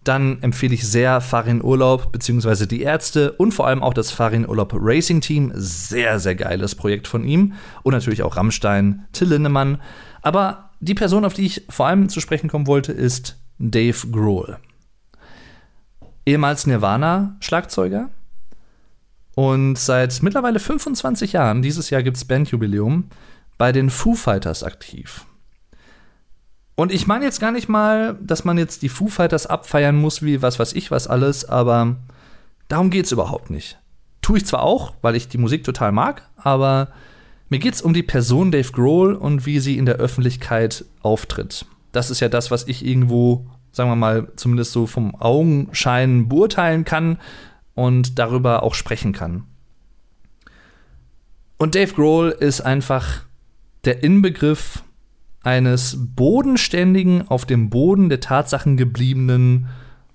[0.04, 2.66] dann empfehle ich sehr Farin Urlaub bzw.
[2.66, 5.52] die Ärzte und vor allem auch das Farin Urlaub Racing Team.
[5.54, 7.52] Sehr, sehr geiles Projekt von ihm.
[7.82, 9.80] Und natürlich auch Rammstein, Till Lindemann.
[10.22, 14.56] Aber die Person, auf die ich vor allem zu sprechen kommen wollte, ist Dave Grohl.
[16.24, 18.08] Ehemals Nirvana-Schlagzeuger,
[19.40, 23.04] und seit mittlerweile 25 Jahren, dieses Jahr gibt es Bandjubiläum,
[23.56, 25.24] bei den Foo Fighters aktiv.
[26.74, 30.20] Und ich meine jetzt gar nicht mal, dass man jetzt die Foo Fighters abfeiern muss,
[30.20, 31.96] wie was weiß ich was alles, aber
[32.68, 33.78] darum geht es überhaupt nicht.
[34.20, 36.88] tue ich zwar auch, weil ich die Musik total mag, aber
[37.48, 41.64] mir geht es um die Person Dave Grohl und wie sie in der Öffentlichkeit auftritt.
[41.92, 46.84] Das ist ja das, was ich irgendwo, sagen wir mal, zumindest so vom Augenschein beurteilen
[46.84, 47.16] kann
[47.80, 49.44] und darüber auch sprechen kann.
[51.56, 53.24] Und Dave Grohl ist einfach
[53.84, 54.84] der Inbegriff
[55.42, 59.68] eines bodenständigen, auf dem Boden der Tatsachen gebliebenen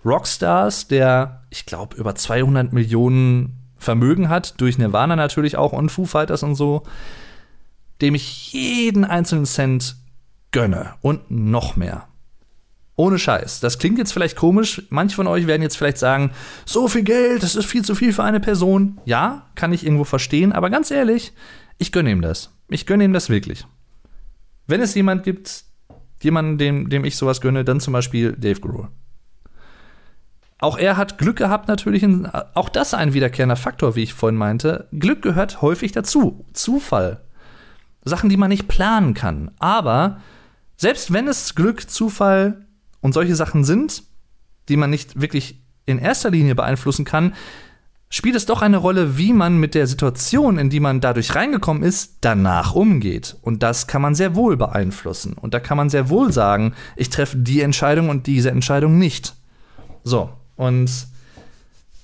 [0.05, 6.05] Rockstars, der, ich glaube, über 200 Millionen Vermögen hat, durch Nirvana natürlich auch und Foo
[6.05, 6.84] Fighters und so,
[7.99, 9.95] dem ich jeden einzelnen Cent
[10.51, 12.07] gönne und noch mehr.
[12.98, 13.60] Ohne Scheiß.
[13.60, 14.84] Das klingt jetzt vielleicht komisch.
[14.89, 16.32] Manche von euch werden jetzt vielleicht sagen,
[16.66, 19.02] so viel Geld, das ist viel zu viel für eine Person.
[19.06, 21.34] Ja, kann ich irgendwo verstehen, aber ganz ehrlich,
[21.78, 22.52] ich gönne ihm das.
[22.70, 23.66] Ich gönne ihm das wirklich.
[24.68, 25.66] Wenn es jemand gibt,
[26.22, 28.88] jemanden, dem, dem ich sowas gönne, dann zum Beispiel Dave Grohl.
[30.58, 32.06] Auch er hat Glück gehabt, natürlich.
[32.54, 34.88] Auch das ein wiederkehrender Faktor, wie ich vorhin meinte.
[34.93, 36.46] Glück gehört häufig dazu.
[36.54, 37.22] Zufall.
[38.06, 39.52] Sachen, die man nicht planen kann.
[39.60, 40.22] Aber
[40.78, 42.64] selbst wenn es Glück, Zufall
[43.06, 44.01] und solche Sachen sind,
[44.68, 47.36] die man nicht wirklich in erster Linie beeinflussen kann,
[48.10, 51.84] spielt es doch eine Rolle, wie man mit der Situation, in die man dadurch reingekommen
[51.84, 53.38] ist, danach umgeht.
[53.43, 55.34] Und das kann man sehr wohl beeinflussen.
[55.34, 59.36] Und da kann man sehr wohl sagen, ich treffe die Entscheidung und diese Entscheidung nicht.
[60.03, 60.89] So, und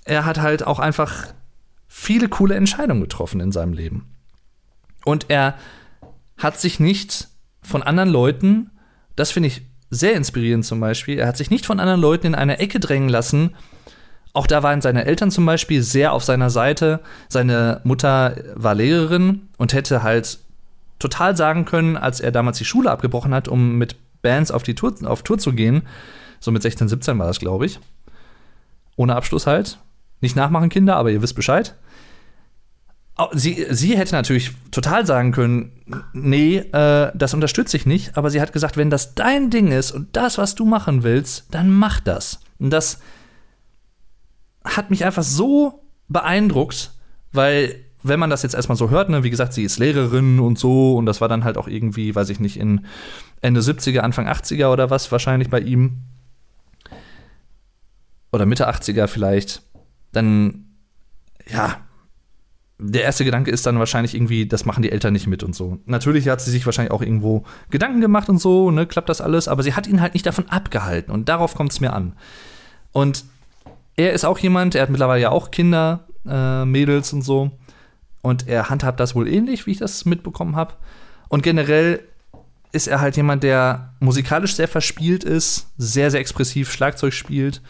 [0.05, 1.33] er hat halt auch einfach
[1.87, 4.13] viele coole Entscheidungen getroffen in seinem Leben.
[5.03, 5.55] Und er
[6.37, 7.27] hat sich nicht
[7.63, 8.69] von anderen Leuten,
[9.15, 12.35] das finde ich sehr inspirierend zum Beispiel, er hat sich nicht von anderen Leuten in
[12.35, 13.51] eine Ecke drängen lassen,
[14.33, 17.01] auch da waren seine Eltern zum Beispiel sehr auf seiner Seite.
[17.27, 20.39] Seine Mutter war Lehrerin und hätte halt
[20.99, 24.75] total sagen können, als er damals die Schule abgebrochen hat, um mit Bands auf die
[24.75, 25.81] Tour, auf Tour zu gehen.
[26.39, 27.79] So mit 16, 17 war das, glaube ich.
[28.95, 29.79] Ohne Abschluss halt.
[30.21, 31.75] Nicht nachmachen, Kinder, aber ihr wisst Bescheid.
[33.33, 35.71] Sie, sie hätte natürlich total sagen können,
[36.13, 39.91] nee, äh, das unterstütze ich nicht, aber sie hat gesagt, wenn das dein Ding ist
[39.91, 42.39] und das, was du machen willst, dann mach das.
[42.59, 42.99] Und das
[44.63, 46.91] hat mich einfach so beeindruckt,
[47.33, 50.57] weil wenn man das jetzt erstmal so hört, ne, wie gesagt, sie ist Lehrerin und
[50.57, 52.85] so, und das war dann halt auch irgendwie, weiß ich nicht, in
[53.41, 55.97] Ende 70er, Anfang 80er oder was wahrscheinlich bei ihm.
[58.31, 59.61] Oder Mitte 80er vielleicht.
[60.13, 60.65] Dann,
[61.51, 61.77] ja,
[62.83, 65.77] der erste Gedanke ist dann wahrscheinlich irgendwie, das machen die Eltern nicht mit und so.
[65.85, 69.47] Natürlich hat sie sich wahrscheinlich auch irgendwo Gedanken gemacht und so, ne, klappt das alles,
[69.47, 72.13] aber sie hat ihn halt nicht davon abgehalten und darauf kommt es mir an.
[72.91, 73.23] Und
[73.95, 77.51] er ist auch jemand, er hat mittlerweile ja auch Kinder, äh, Mädels und so.
[78.23, 80.73] Und er handhabt das wohl ähnlich, wie ich das mitbekommen habe.
[81.29, 82.01] Und generell
[82.71, 87.61] ist er halt jemand, der musikalisch sehr verspielt ist, sehr, sehr expressiv Schlagzeug spielt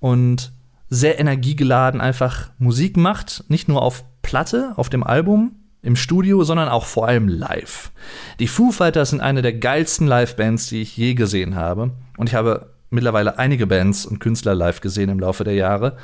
[0.00, 0.52] und
[0.88, 3.44] sehr energiegeladen einfach Musik macht.
[3.48, 7.92] Nicht nur auf Platte, auf dem Album, im Studio, sondern auch vor allem live.
[8.40, 11.92] Die Foo Fighters sind eine der geilsten Live-Bands, die ich je gesehen habe.
[12.16, 15.96] Und ich habe mittlerweile einige Bands und Künstler live gesehen im Laufe der Jahre.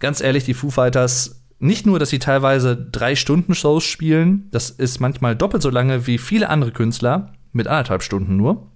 [0.00, 4.68] Ganz ehrlich, die Foo Fighters, nicht nur, dass sie teilweise drei Stunden Shows spielen, das
[4.68, 8.70] ist manchmal doppelt so lange wie viele andere Künstler, mit anderthalb Stunden nur,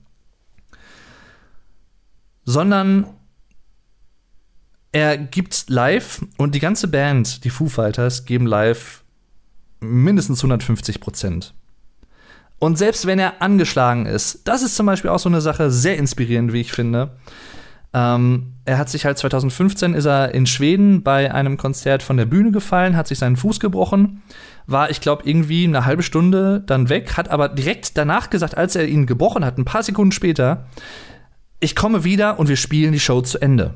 [2.44, 3.06] sondern
[4.96, 9.04] er gibt live und die ganze Band, die Foo Fighters, geben live
[9.80, 11.52] mindestens 150 Prozent.
[12.58, 15.98] Und selbst wenn er angeschlagen ist, das ist zum Beispiel auch so eine Sache, sehr
[15.98, 17.10] inspirierend, wie ich finde.
[17.92, 22.24] Ähm, er hat sich halt 2015 ist er in Schweden bei einem Konzert von der
[22.24, 24.22] Bühne gefallen, hat sich seinen Fuß gebrochen,
[24.66, 28.74] war, ich glaube, irgendwie eine halbe Stunde dann weg, hat aber direkt danach gesagt, als
[28.76, 30.64] er ihn gebrochen hat, ein paar Sekunden später,
[31.60, 33.74] ich komme wieder und wir spielen die Show zu Ende.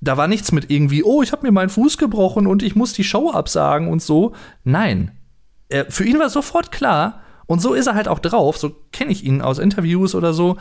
[0.00, 2.92] Da war nichts mit irgendwie, oh, ich habe mir meinen Fuß gebrochen und ich muss
[2.92, 4.34] die Show absagen und so.
[4.64, 5.10] Nein.
[5.68, 9.10] Er, für ihn war sofort klar, und so ist er halt auch drauf, so kenne
[9.10, 10.58] ich ihn aus Interviews oder so.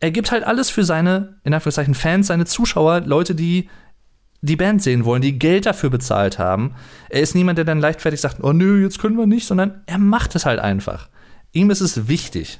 [0.00, 3.68] Er gibt halt alles für seine, in Anführungszeichen, Fans, seine Zuschauer, Leute, die
[4.40, 6.74] die Band sehen wollen, die Geld dafür bezahlt haben.
[7.08, 9.98] Er ist niemand, der dann leichtfertig sagt, oh nö, jetzt können wir nicht, sondern er
[9.98, 11.08] macht es halt einfach.
[11.52, 12.58] Ihm ist es wichtig.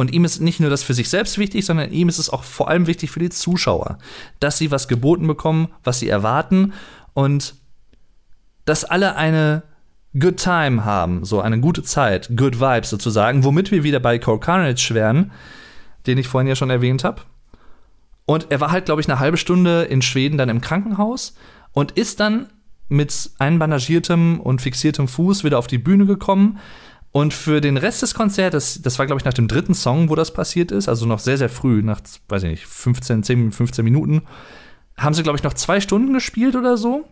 [0.00, 2.42] Und ihm ist nicht nur das für sich selbst wichtig, sondern ihm ist es auch
[2.42, 3.98] vor allem wichtig für die Zuschauer,
[4.38, 6.72] dass sie was geboten bekommen, was sie erwarten
[7.12, 7.54] und
[8.64, 9.62] dass alle eine
[10.18, 14.40] Good Time haben, so eine gute Zeit, Good Vibes sozusagen, womit wir wieder bei Core
[14.40, 15.32] Carnage wären,
[16.06, 17.20] den ich vorhin ja schon erwähnt habe.
[18.24, 21.34] Und er war halt, glaube ich, eine halbe Stunde in Schweden dann im Krankenhaus
[21.72, 22.46] und ist dann
[22.88, 26.58] mit einbandagiertem und fixiertem Fuß wieder auf die Bühne gekommen.
[27.12, 30.14] Und für den Rest des Konzertes, das war, glaube ich, nach dem dritten Song, wo
[30.14, 33.84] das passiert ist, also noch sehr, sehr früh, nach, weiß ich nicht, 15, 10, 15
[33.84, 34.22] Minuten,
[34.96, 37.08] haben sie, glaube ich, noch zwei Stunden gespielt oder so.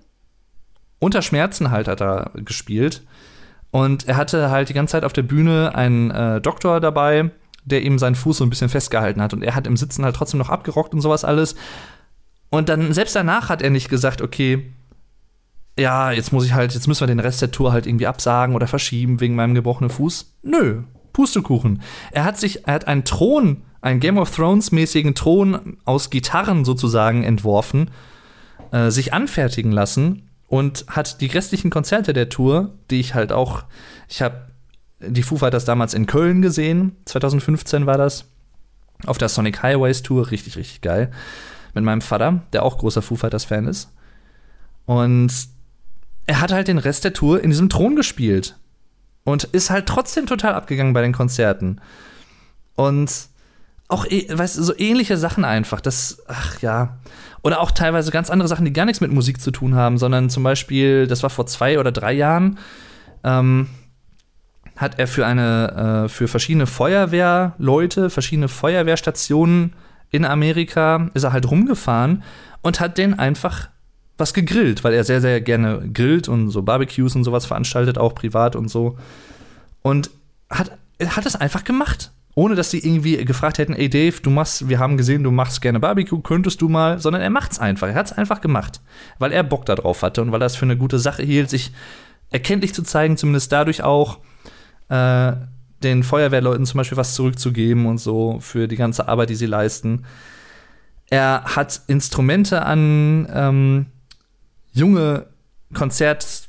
[1.01, 3.03] unter Schmerzen halt hat er gespielt.
[3.70, 7.30] Und er hatte halt die ganze Zeit auf der Bühne einen äh, Doktor dabei,
[7.64, 9.32] der ihm seinen Fuß so ein bisschen festgehalten hat.
[9.32, 11.55] Und er hat im Sitzen halt trotzdem noch abgerockt und sowas alles.
[12.51, 14.72] Und dann, selbst danach hat er nicht gesagt, okay,
[15.78, 18.54] ja, jetzt muss ich halt, jetzt müssen wir den Rest der Tour halt irgendwie absagen
[18.54, 20.34] oder verschieben wegen meinem gebrochenen Fuß.
[20.42, 21.82] Nö, Pustekuchen.
[22.10, 26.64] Er hat sich, er hat einen Thron, einen Game of Thrones mäßigen Thron aus Gitarren
[26.64, 27.90] sozusagen entworfen,
[28.72, 33.64] äh, sich anfertigen lassen und hat die restlichen Konzerte der Tour, die ich halt auch,
[34.08, 34.48] ich habe
[35.00, 38.24] die Foo Fighters damals in Köln gesehen, 2015 war das,
[39.06, 41.12] auf der Sonic Highways Tour, richtig, richtig geil,
[41.72, 43.92] mit meinem Vater, der auch großer Foo Fighters Fan ist.
[44.86, 45.30] Und
[46.28, 48.54] er hat halt den Rest der Tour in diesem Thron gespielt
[49.24, 51.80] und ist halt trotzdem total abgegangen bei den Konzerten.
[52.76, 53.10] Und
[53.88, 55.80] auch, weißt du, so ähnliche Sachen einfach.
[55.80, 56.98] Das, ach ja.
[57.42, 60.28] Oder auch teilweise ganz andere Sachen, die gar nichts mit Musik zu tun haben, sondern
[60.28, 62.58] zum Beispiel, das war vor zwei oder drei Jahren,
[63.24, 63.68] ähm,
[64.76, 69.72] hat er für eine, äh, für verschiedene Feuerwehrleute, verschiedene Feuerwehrstationen
[70.10, 72.22] in Amerika, ist er halt rumgefahren
[72.60, 73.70] und hat den einfach
[74.18, 78.14] was gegrillt, weil er sehr, sehr gerne grillt und so Barbecues und sowas veranstaltet, auch
[78.14, 78.98] privat und so.
[79.82, 80.10] Und
[80.50, 84.68] hat, hat es einfach gemacht ohne dass sie irgendwie gefragt hätten, ey Dave, du machst,
[84.68, 87.88] wir haben gesehen, du machst gerne Barbecue, könntest du mal, sondern er macht's einfach.
[87.88, 88.80] Er hat's einfach gemacht,
[89.18, 91.72] weil er Bock darauf hatte und weil er es für eine gute Sache hielt, sich
[92.30, 94.18] erkenntlich zu zeigen, zumindest dadurch auch
[94.88, 95.32] äh,
[95.82, 100.04] den Feuerwehrleuten zum Beispiel was zurückzugeben und so für die ganze Arbeit, die sie leisten.
[101.10, 103.86] Er hat Instrumente an ähm,
[104.78, 105.26] junge
[105.74, 106.48] Konzert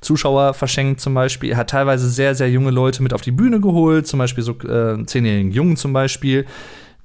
[0.00, 1.50] Zuschauer verschenkt zum Beispiel.
[1.50, 4.52] Er hat teilweise sehr, sehr junge Leute mit auf die Bühne geholt, zum Beispiel so
[4.60, 6.46] äh, zehnjährigen Jungen zum Beispiel,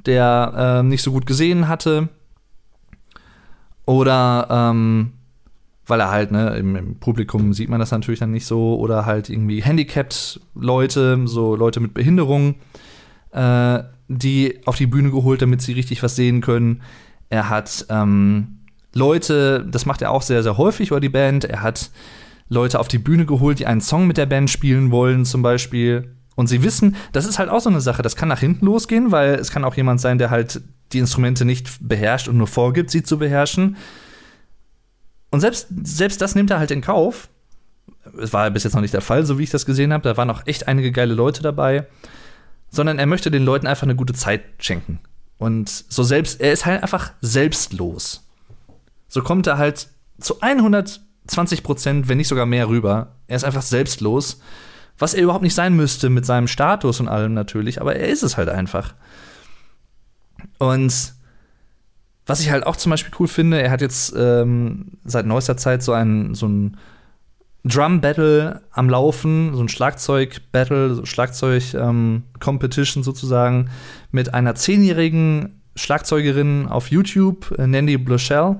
[0.05, 2.09] der äh, nicht so gut gesehen hatte.
[3.86, 5.13] Oder ähm,
[5.88, 9.05] weil er halt, ne, im, im, Publikum sieht man das natürlich dann nicht so, oder
[9.05, 12.55] halt irgendwie handicapped Leute, so Leute mit Behinderung,
[13.32, 16.82] äh, die auf die Bühne geholt, damit sie richtig was sehen können.
[17.30, 18.61] Er hat ähm,
[18.94, 21.46] Leute, das macht er auch sehr, sehr häufig über die Band.
[21.46, 21.92] Er hat
[22.50, 26.16] Leute auf die Bühne geholt, die einen Song mit der Band spielen wollen, zum Beispiel.
[26.36, 29.12] Und sie wissen, das ist halt auch so eine Sache, das kann nach hinten losgehen,
[29.12, 30.62] weil es kann auch jemand sein, der halt
[30.92, 33.78] die Instrumente nicht beherrscht und nur vorgibt, sie zu beherrschen.
[35.30, 37.30] Und selbst, selbst das nimmt er halt in Kauf.
[38.20, 40.04] Es war bis jetzt noch nicht der Fall, so wie ich das gesehen habe.
[40.04, 41.88] Da waren auch echt einige geile Leute dabei.
[42.70, 45.00] Sondern er möchte den Leuten einfach eine gute Zeit schenken.
[45.38, 48.28] Und so selbst, er ist halt einfach selbstlos.
[49.12, 49.89] So kommt er halt
[50.20, 53.16] zu 100 20 Prozent, wenn nicht sogar mehr rüber.
[53.28, 54.41] Er ist einfach selbstlos,
[54.97, 58.24] was er überhaupt nicht sein müsste mit seinem Status und allem natürlich, aber er ist
[58.24, 58.93] es halt einfach.
[60.57, 61.14] Und
[62.26, 65.84] was ich halt auch zum Beispiel cool finde, er hat jetzt ähm, seit neuester Zeit
[65.84, 66.78] so ein, so ein
[67.64, 73.70] Drum-Battle am Laufen, so ein Schlagzeug-Battle, so Schlagzeug-Competition ähm, sozusagen,
[74.12, 78.57] mit einer zehnjährigen Schlagzeugerin auf YouTube, äh, Nandy Blochell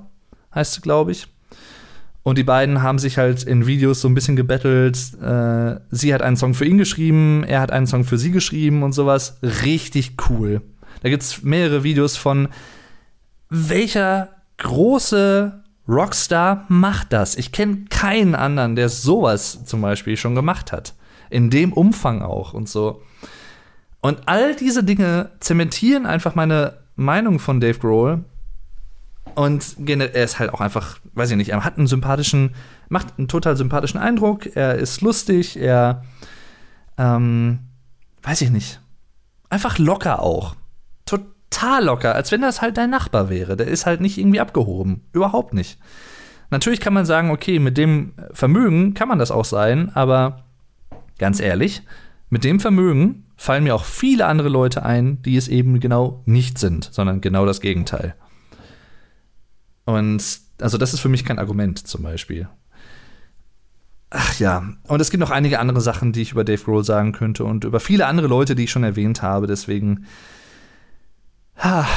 [0.54, 1.28] heißt sie, glaube ich.
[2.24, 4.97] Und die beiden haben sich halt in Videos so ein bisschen gebettelt.
[5.22, 8.84] Äh, sie hat einen Song für ihn geschrieben, er hat einen Song für sie geschrieben
[8.84, 9.39] und sowas.
[9.41, 10.62] Richtig cool.
[11.02, 12.49] Da gibt's mehrere Videos von,
[13.49, 17.36] welcher große Rockstar macht das?
[17.36, 20.93] Ich kenne keinen anderen, der sowas zum Beispiel schon gemacht hat.
[21.32, 23.02] In dem Umfang auch und so.
[23.99, 28.24] Und all diese Dinge zementieren einfach meine Meinung von Dave Grohl
[29.36, 32.56] und er ist halt auch einfach, weiß ich nicht, er hat einen sympathischen,
[32.90, 34.56] macht einen total sympathischen Eindruck.
[34.56, 36.04] Er ist lustig, er,
[36.98, 37.60] ähm,
[38.24, 38.82] weiß ich nicht,
[39.50, 40.56] einfach locker auch.
[41.06, 43.58] Total locker, als wenn das halt dein Nachbar wäre.
[43.58, 45.02] Der ist halt nicht irgendwie abgehoben.
[45.14, 45.80] Überhaupt nicht.
[46.50, 50.44] Natürlich kann man sagen, okay, mit dem Vermögen kann man das auch sein, aber
[51.18, 51.82] ganz ehrlich,
[52.30, 56.58] mit dem Vermögen fallen mir auch viele andere Leute ein, die es eben genau nicht
[56.58, 58.16] sind, sondern genau das Gegenteil.
[59.86, 60.24] Und
[60.60, 62.48] also das ist für mich kein Argument zum Beispiel.
[64.10, 67.14] Ach ja, und es gibt noch einige andere Sachen, die ich über Dave Grohl sagen
[67.14, 69.48] könnte und über viele andere Leute, die ich schon erwähnt habe.
[69.48, 70.06] Deswegen,
[71.58, 71.88] ha,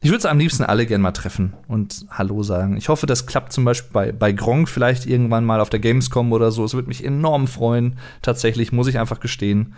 [0.00, 2.76] ich würde es am liebsten alle gern mal treffen und Hallo sagen.
[2.76, 6.32] Ich hoffe, das klappt zum Beispiel bei, bei Gronk vielleicht irgendwann mal auf der Gamescom
[6.32, 6.64] oder so.
[6.64, 7.98] Es würde mich enorm freuen.
[8.22, 9.74] Tatsächlich, muss ich einfach gestehen.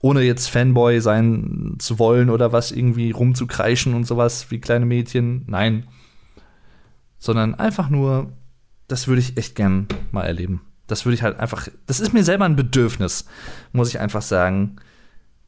[0.00, 5.44] Ohne jetzt Fanboy sein zu wollen oder was irgendwie rumzukreischen und sowas wie kleine Mädchen.
[5.46, 5.86] Nein
[7.18, 8.32] sondern einfach nur,
[8.88, 10.62] das würde ich echt gern mal erleben.
[10.86, 13.26] Das würde ich halt einfach, das ist mir selber ein Bedürfnis,
[13.72, 14.76] muss ich einfach sagen,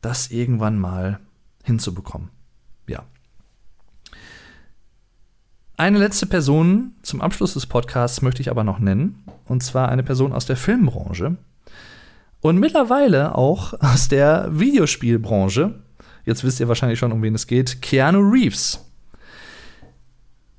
[0.01, 1.21] das irgendwann mal
[1.63, 2.31] hinzubekommen.
[2.89, 3.05] Ja.
[5.77, 9.23] Eine letzte Person zum Abschluss des Podcasts möchte ich aber noch nennen.
[9.45, 11.37] Und zwar eine Person aus der Filmbranche.
[12.41, 15.75] Und mittlerweile auch aus der Videospielbranche.
[16.25, 17.83] Jetzt wisst ihr wahrscheinlich schon, um wen es geht.
[17.83, 18.85] Keanu Reeves.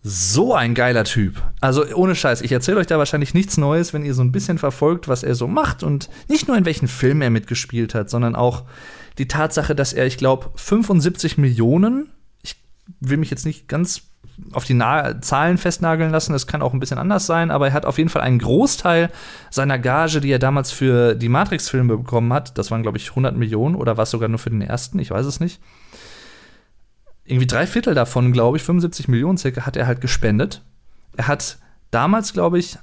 [0.01, 1.41] So ein geiler Typ.
[1.59, 4.57] Also ohne Scheiß, ich erzähle euch da wahrscheinlich nichts Neues, wenn ihr so ein bisschen
[4.57, 8.35] verfolgt, was er so macht und nicht nur in welchen Filmen er mitgespielt hat, sondern
[8.35, 8.63] auch
[9.17, 12.09] die Tatsache, dass er, ich glaube, 75 Millionen,
[12.41, 12.55] ich
[13.01, 14.08] will mich jetzt nicht ganz
[14.51, 17.73] auf die Na Zahlen festnageln lassen, das kann auch ein bisschen anders sein, aber er
[17.73, 19.09] hat auf jeden Fall einen Großteil
[19.49, 23.35] seiner Gage, die er damals für die Matrix-Filme bekommen hat, das waren, glaube ich, 100
[23.35, 25.61] Millionen oder war es sogar nur für den ersten, ich weiß es nicht.
[27.25, 30.63] Irgendwie drei Viertel davon, glaube ich, 75 Millionen circa, hat er halt gespendet.
[31.15, 31.59] Er hat
[31.91, 32.77] damals, glaube ich,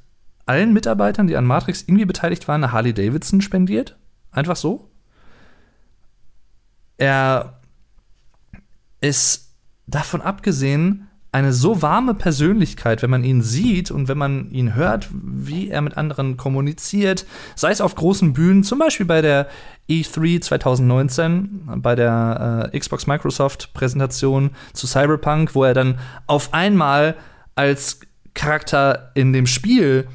[0.46, 3.96] allen Mitarbeitern, die an Matrix irgendwie beteiligt waren, eine Harley Davidson spendiert.
[4.30, 4.88] Einfach so.
[6.96, 7.60] Er
[9.00, 9.54] ist
[9.86, 11.05] davon abgesehen
[11.36, 15.82] eine so warme Persönlichkeit, wenn man ihn sieht und wenn man ihn hört, wie er
[15.82, 19.46] mit anderen kommuniziert, sei es auf großen Bühnen, zum Beispiel bei der
[19.86, 27.16] E3 2019, bei der äh, Xbox Microsoft Präsentation zu Cyberpunk, wo er dann auf einmal
[27.54, 28.00] als
[28.32, 30.08] Charakter in dem Spiel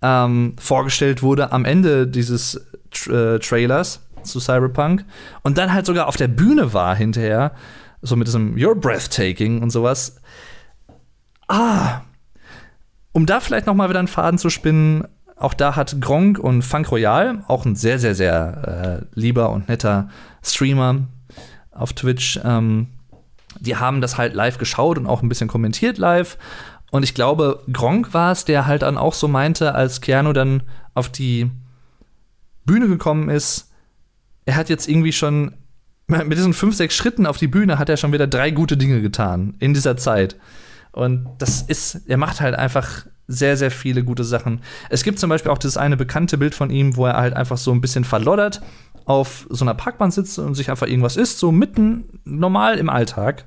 [0.00, 2.56] ähm, vorgestellt wurde am Ende dieses
[3.06, 5.04] äh, Trailers zu Cyberpunk
[5.42, 7.52] und dann halt sogar auf der Bühne war hinterher,
[8.00, 10.16] so mit diesem You're breathtaking und sowas.
[11.48, 12.02] Ah,
[13.12, 16.62] um da vielleicht noch mal wieder einen Faden zu spinnen, auch da hat Gronk und
[16.62, 20.08] Funk Royal, auch ein sehr, sehr, sehr äh, lieber und netter
[20.42, 21.02] Streamer
[21.70, 22.88] auf Twitch, ähm,
[23.60, 26.38] die haben das halt live geschaut und auch ein bisschen kommentiert live.
[26.90, 30.62] Und ich glaube, Gronk war es, der halt dann auch so meinte, als Keanu dann
[30.94, 31.50] auf die
[32.64, 33.72] Bühne gekommen ist,
[34.44, 35.54] er hat jetzt irgendwie schon
[36.06, 39.00] mit diesen fünf, sechs Schritten auf die Bühne hat er schon wieder drei gute Dinge
[39.02, 40.36] getan in dieser Zeit.
[40.94, 44.60] Und das ist, er macht halt einfach sehr, sehr viele gute Sachen.
[44.90, 47.56] Es gibt zum Beispiel auch das eine bekannte Bild von ihm, wo er halt einfach
[47.56, 48.62] so ein bisschen verloddert
[49.06, 53.46] auf so einer Parkbahn sitzt und sich einfach irgendwas isst, so mitten normal im Alltag.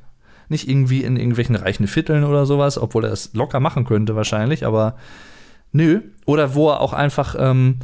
[0.50, 4.66] Nicht irgendwie in irgendwelchen reichen Vierteln oder sowas, obwohl er es locker machen könnte wahrscheinlich,
[4.66, 4.98] aber
[5.72, 6.02] nö.
[6.26, 7.80] Oder wo er auch einfach, ähm,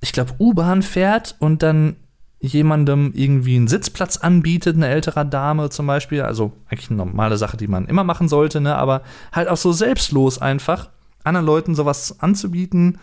[0.00, 1.96] ich glaube, U-Bahn fährt und dann
[2.42, 6.22] jemandem irgendwie einen Sitzplatz anbietet, eine ältere Dame zum Beispiel.
[6.22, 8.76] Also eigentlich eine normale Sache, die man immer machen sollte, ne?
[8.76, 10.90] aber halt auch so selbstlos einfach,
[11.24, 12.98] anderen Leuten sowas anzubieten.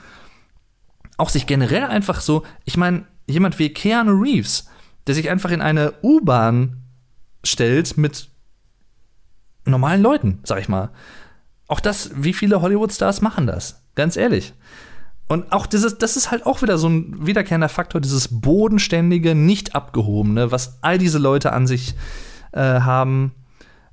[1.18, 4.68] Auch sich generell einfach so, ich meine, jemand wie Keanu Reeves,
[5.08, 6.84] der sich einfach in eine U-Bahn
[7.44, 8.30] stellt mit
[9.66, 10.90] normalen Leuten, sag ich mal.
[11.68, 13.86] Auch das, wie viele Hollywood-Stars machen das?
[13.96, 14.54] Ganz ehrlich.
[15.30, 19.76] Und auch dieses, das ist halt auch wieder so ein wiederkehrender Faktor, dieses bodenständige, nicht
[19.76, 21.94] abgehobene, was all diese Leute an sich
[22.52, 23.32] äh, haben.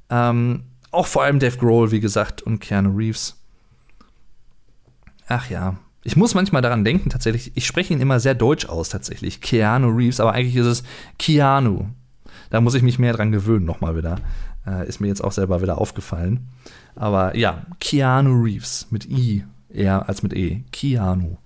[0.08, 3.38] Ähm, auch vor allem Dave Grohl, wie gesagt, und Keanu Reeves.
[5.28, 5.76] Ach ja.
[6.02, 9.42] Ich muss manchmal daran denken, tatsächlich, ich spreche ihn immer sehr deutsch aus, tatsächlich.
[9.42, 10.82] Keanu Reeves, aber eigentlich ist es
[11.18, 11.84] Keanu.
[12.48, 14.20] Da muss ich mich mehr dran gewöhnen, nochmal wieder.
[14.66, 16.48] Äh, ist mir jetzt auch selber wieder aufgefallen.
[16.94, 19.44] Aber ja, Keanu Reeves mit I
[19.76, 20.64] eher als mit E.
[20.72, 21.36] Keanu.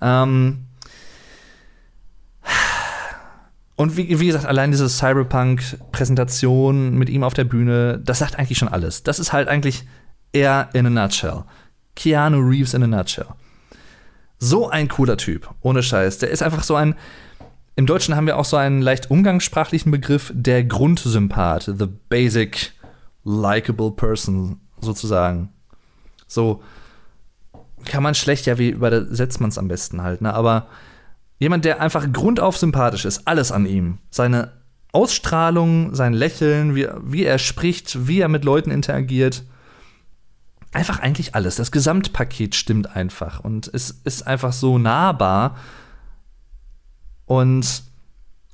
[0.00, 0.66] Ähm
[3.76, 8.58] und wie, wie, gesagt, allein diese Cyberpunk-Präsentation mit ihm auf der Bühne, das sagt eigentlich
[8.58, 9.02] schon alles.
[9.02, 9.84] Das ist halt eigentlich
[10.32, 11.44] er in a nutshell.
[11.94, 13.26] Keanu Reeves in a nutshell.
[14.38, 16.18] So ein cooler Typ, ohne Scheiß.
[16.18, 16.94] Der ist einfach so ein.
[17.74, 22.72] Im Deutschen haben wir auch so einen leicht umgangssprachlichen Begriff, der Grundsympath, the basic
[23.24, 25.50] likable person, sozusagen.
[26.26, 26.62] So,
[27.86, 30.34] kann man schlecht, ja, wie übersetzt man es am besten halt, ne?
[30.34, 30.68] Aber
[31.38, 33.98] jemand, der einfach grundauf sympathisch ist, alles an ihm.
[34.10, 34.52] Seine
[34.92, 39.44] Ausstrahlung, sein Lächeln, wie, wie er spricht, wie er mit Leuten interagiert.
[40.72, 41.56] Einfach eigentlich alles.
[41.56, 43.40] Das Gesamtpaket stimmt einfach.
[43.40, 45.56] Und es ist einfach so nahbar.
[47.26, 47.82] Und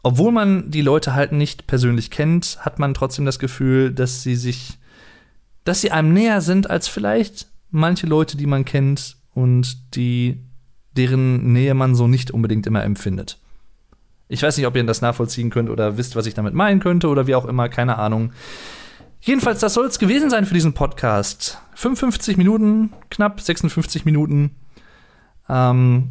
[0.02, 4.34] obwohl man die Leute halt nicht persönlich kennt, hat man trotzdem das Gefühl, dass sie
[4.34, 4.78] sich,
[5.64, 10.40] dass sie einem näher sind als vielleicht manche Leute, die man kennt und die,
[10.96, 13.38] deren Nähe man so nicht unbedingt immer empfindet.
[14.28, 17.08] Ich weiß nicht, ob ihr das nachvollziehen könnt oder wisst, was ich damit meinen könnte
[17.08, 18.32] oder wie auch immer, keine Ahnung.
[19.20, 21.58] Jedenfalls, das soll es gewesen sein für diesen Podcast.
[21.74, 24.56] 55 Minuten, knapp 56 Minuten.
[25.48, 26.08] Ähm,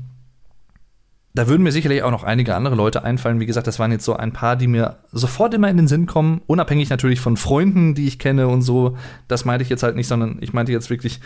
[1.33, 3.39] da würden mir sicherlich auch noch einige andere Leute einfallen.
[3.39, 6.05] Wie gesagt, das waren jetzt so ein paar, die mir sofort immer in den Sinn
[6.05, 6.41] kommen.
[6.45, 8.97] Unabhängig natürlich von Freunden, die ich kenne und so.
[9.27, 11.21] Das meinte ich jetzt halt nicht, sondern ich meinte jetzt wirklich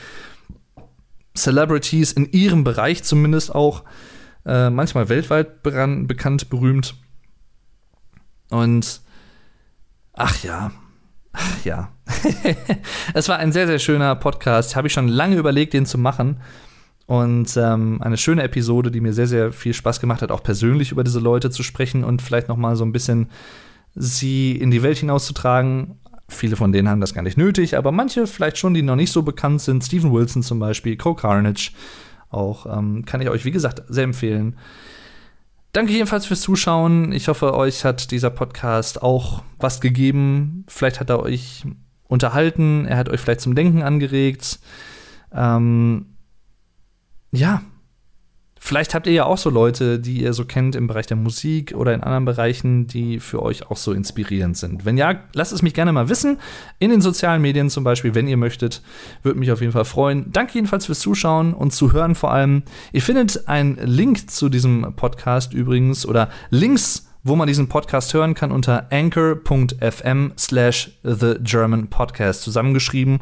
[1.35, 3.83] Celebrities in ihrem Bereich zumindest auch.
[4.45, 6.95] Äh, manchmal weltweit bekannt, berühmt.
[8.49, 9.01] Und
[10.13, 10.71] ach ja,
[11.63, 11.91] ja.
[13.13, 14.75] es war ein sehr, sehr schöner Podcast.
[14.75, 16.41] Habe ich schon lange überlegt, den zu machen.
[17.07, 20.91] Und ähm, eine schöne Episode, die mir sehr, sehr viel Spaß gemacht hat, auch persönlich
[20.91, 23.29] über diese Leute zu sprechen und vielleicht noch mal so ein bisschen
[23.93, 25.99] sie in die Welt hinauszutragen.
[26.27, 29.11] Viele von denen haben das gar nicht nötig, aber manche vielleicht schon, die noch nicht
[29.11, 29.83] so bekannt sind.
[29.83, 31.71] Steven Wilson zum Beispiel, Co Carnage,
[32.29, 34.57] auch ähm, kann ich euch, wie gesagt, sehr empfehlen.
[35.71, 37.11] Danke jedenfalls fürs Zuschauen.
[37.11, 40.63] Ich hoffe, euch hat dieser Podcast auch was gegeben.
[40.67, 41.65] Vielleicht hat er euch
[42.07, 44.59] unterhalten, er hat euch vielleicht zum Denken angeregt.
[45.33, 46.15] Ähm,
[47.31, 47.61] ja,
[48.65, 51.75] vielleicht habt ihr ja auch so Leute, die ihr so kennt im Bereich der Musik
[51.75, 54.85] oder in anderen Bereichen, die für euch auch so inspirierend sind.
[54.85, 56.39] Wenn ja, lasst es mich gerne mal wissen.
[56.79, 58.81] In den sozialen Medien zum Beispiel, wenn ihr möchtet.
[59.21, 60.31] Würde mich auf jeden Fall freuen.
[60.31, 62.63] Danke jedenfalls fürs Zuschauen und Zuhören vor allem.
[62.91, 68.35] Ihr findet einen Link zu diesem Podcast übrigens oder Links wo man diesen Podcast hören
[68.35, 73.21] kann unter anchor.fm slash the German Podcast zusammengeschrieben.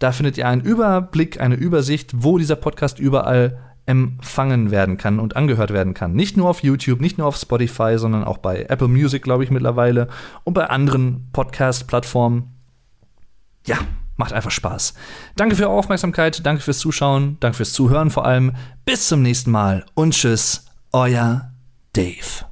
[0.00, 5.36] Da findet ihr einen Überblick, eine Übersicht, wo dieser Podcast überall empfangen werden kann und
[5.36, 6.12] angehört werden kann.
[6.12, 9.50] Nicht nur auf YouTube, nicht nur auf Spotify, sondern auch bei Apple Music, glaube ich,
[9.50, 10.08] mittlerweile
[10.44, 12.54] und bei anderen Podcast-Plattformen.
[13.66, 13.78] Ja,
[14.16, 14.94] macht einfach Spaß.
[15.36, 18.52] Danke für eure Aufmerksamkeit, danke fürs Zuschauen, danke fürs Zuhören vor allem.
[18.84, 21.52] Bis zum nächsten Mal und tschüss, euer
[21.92, 22.49] Dave.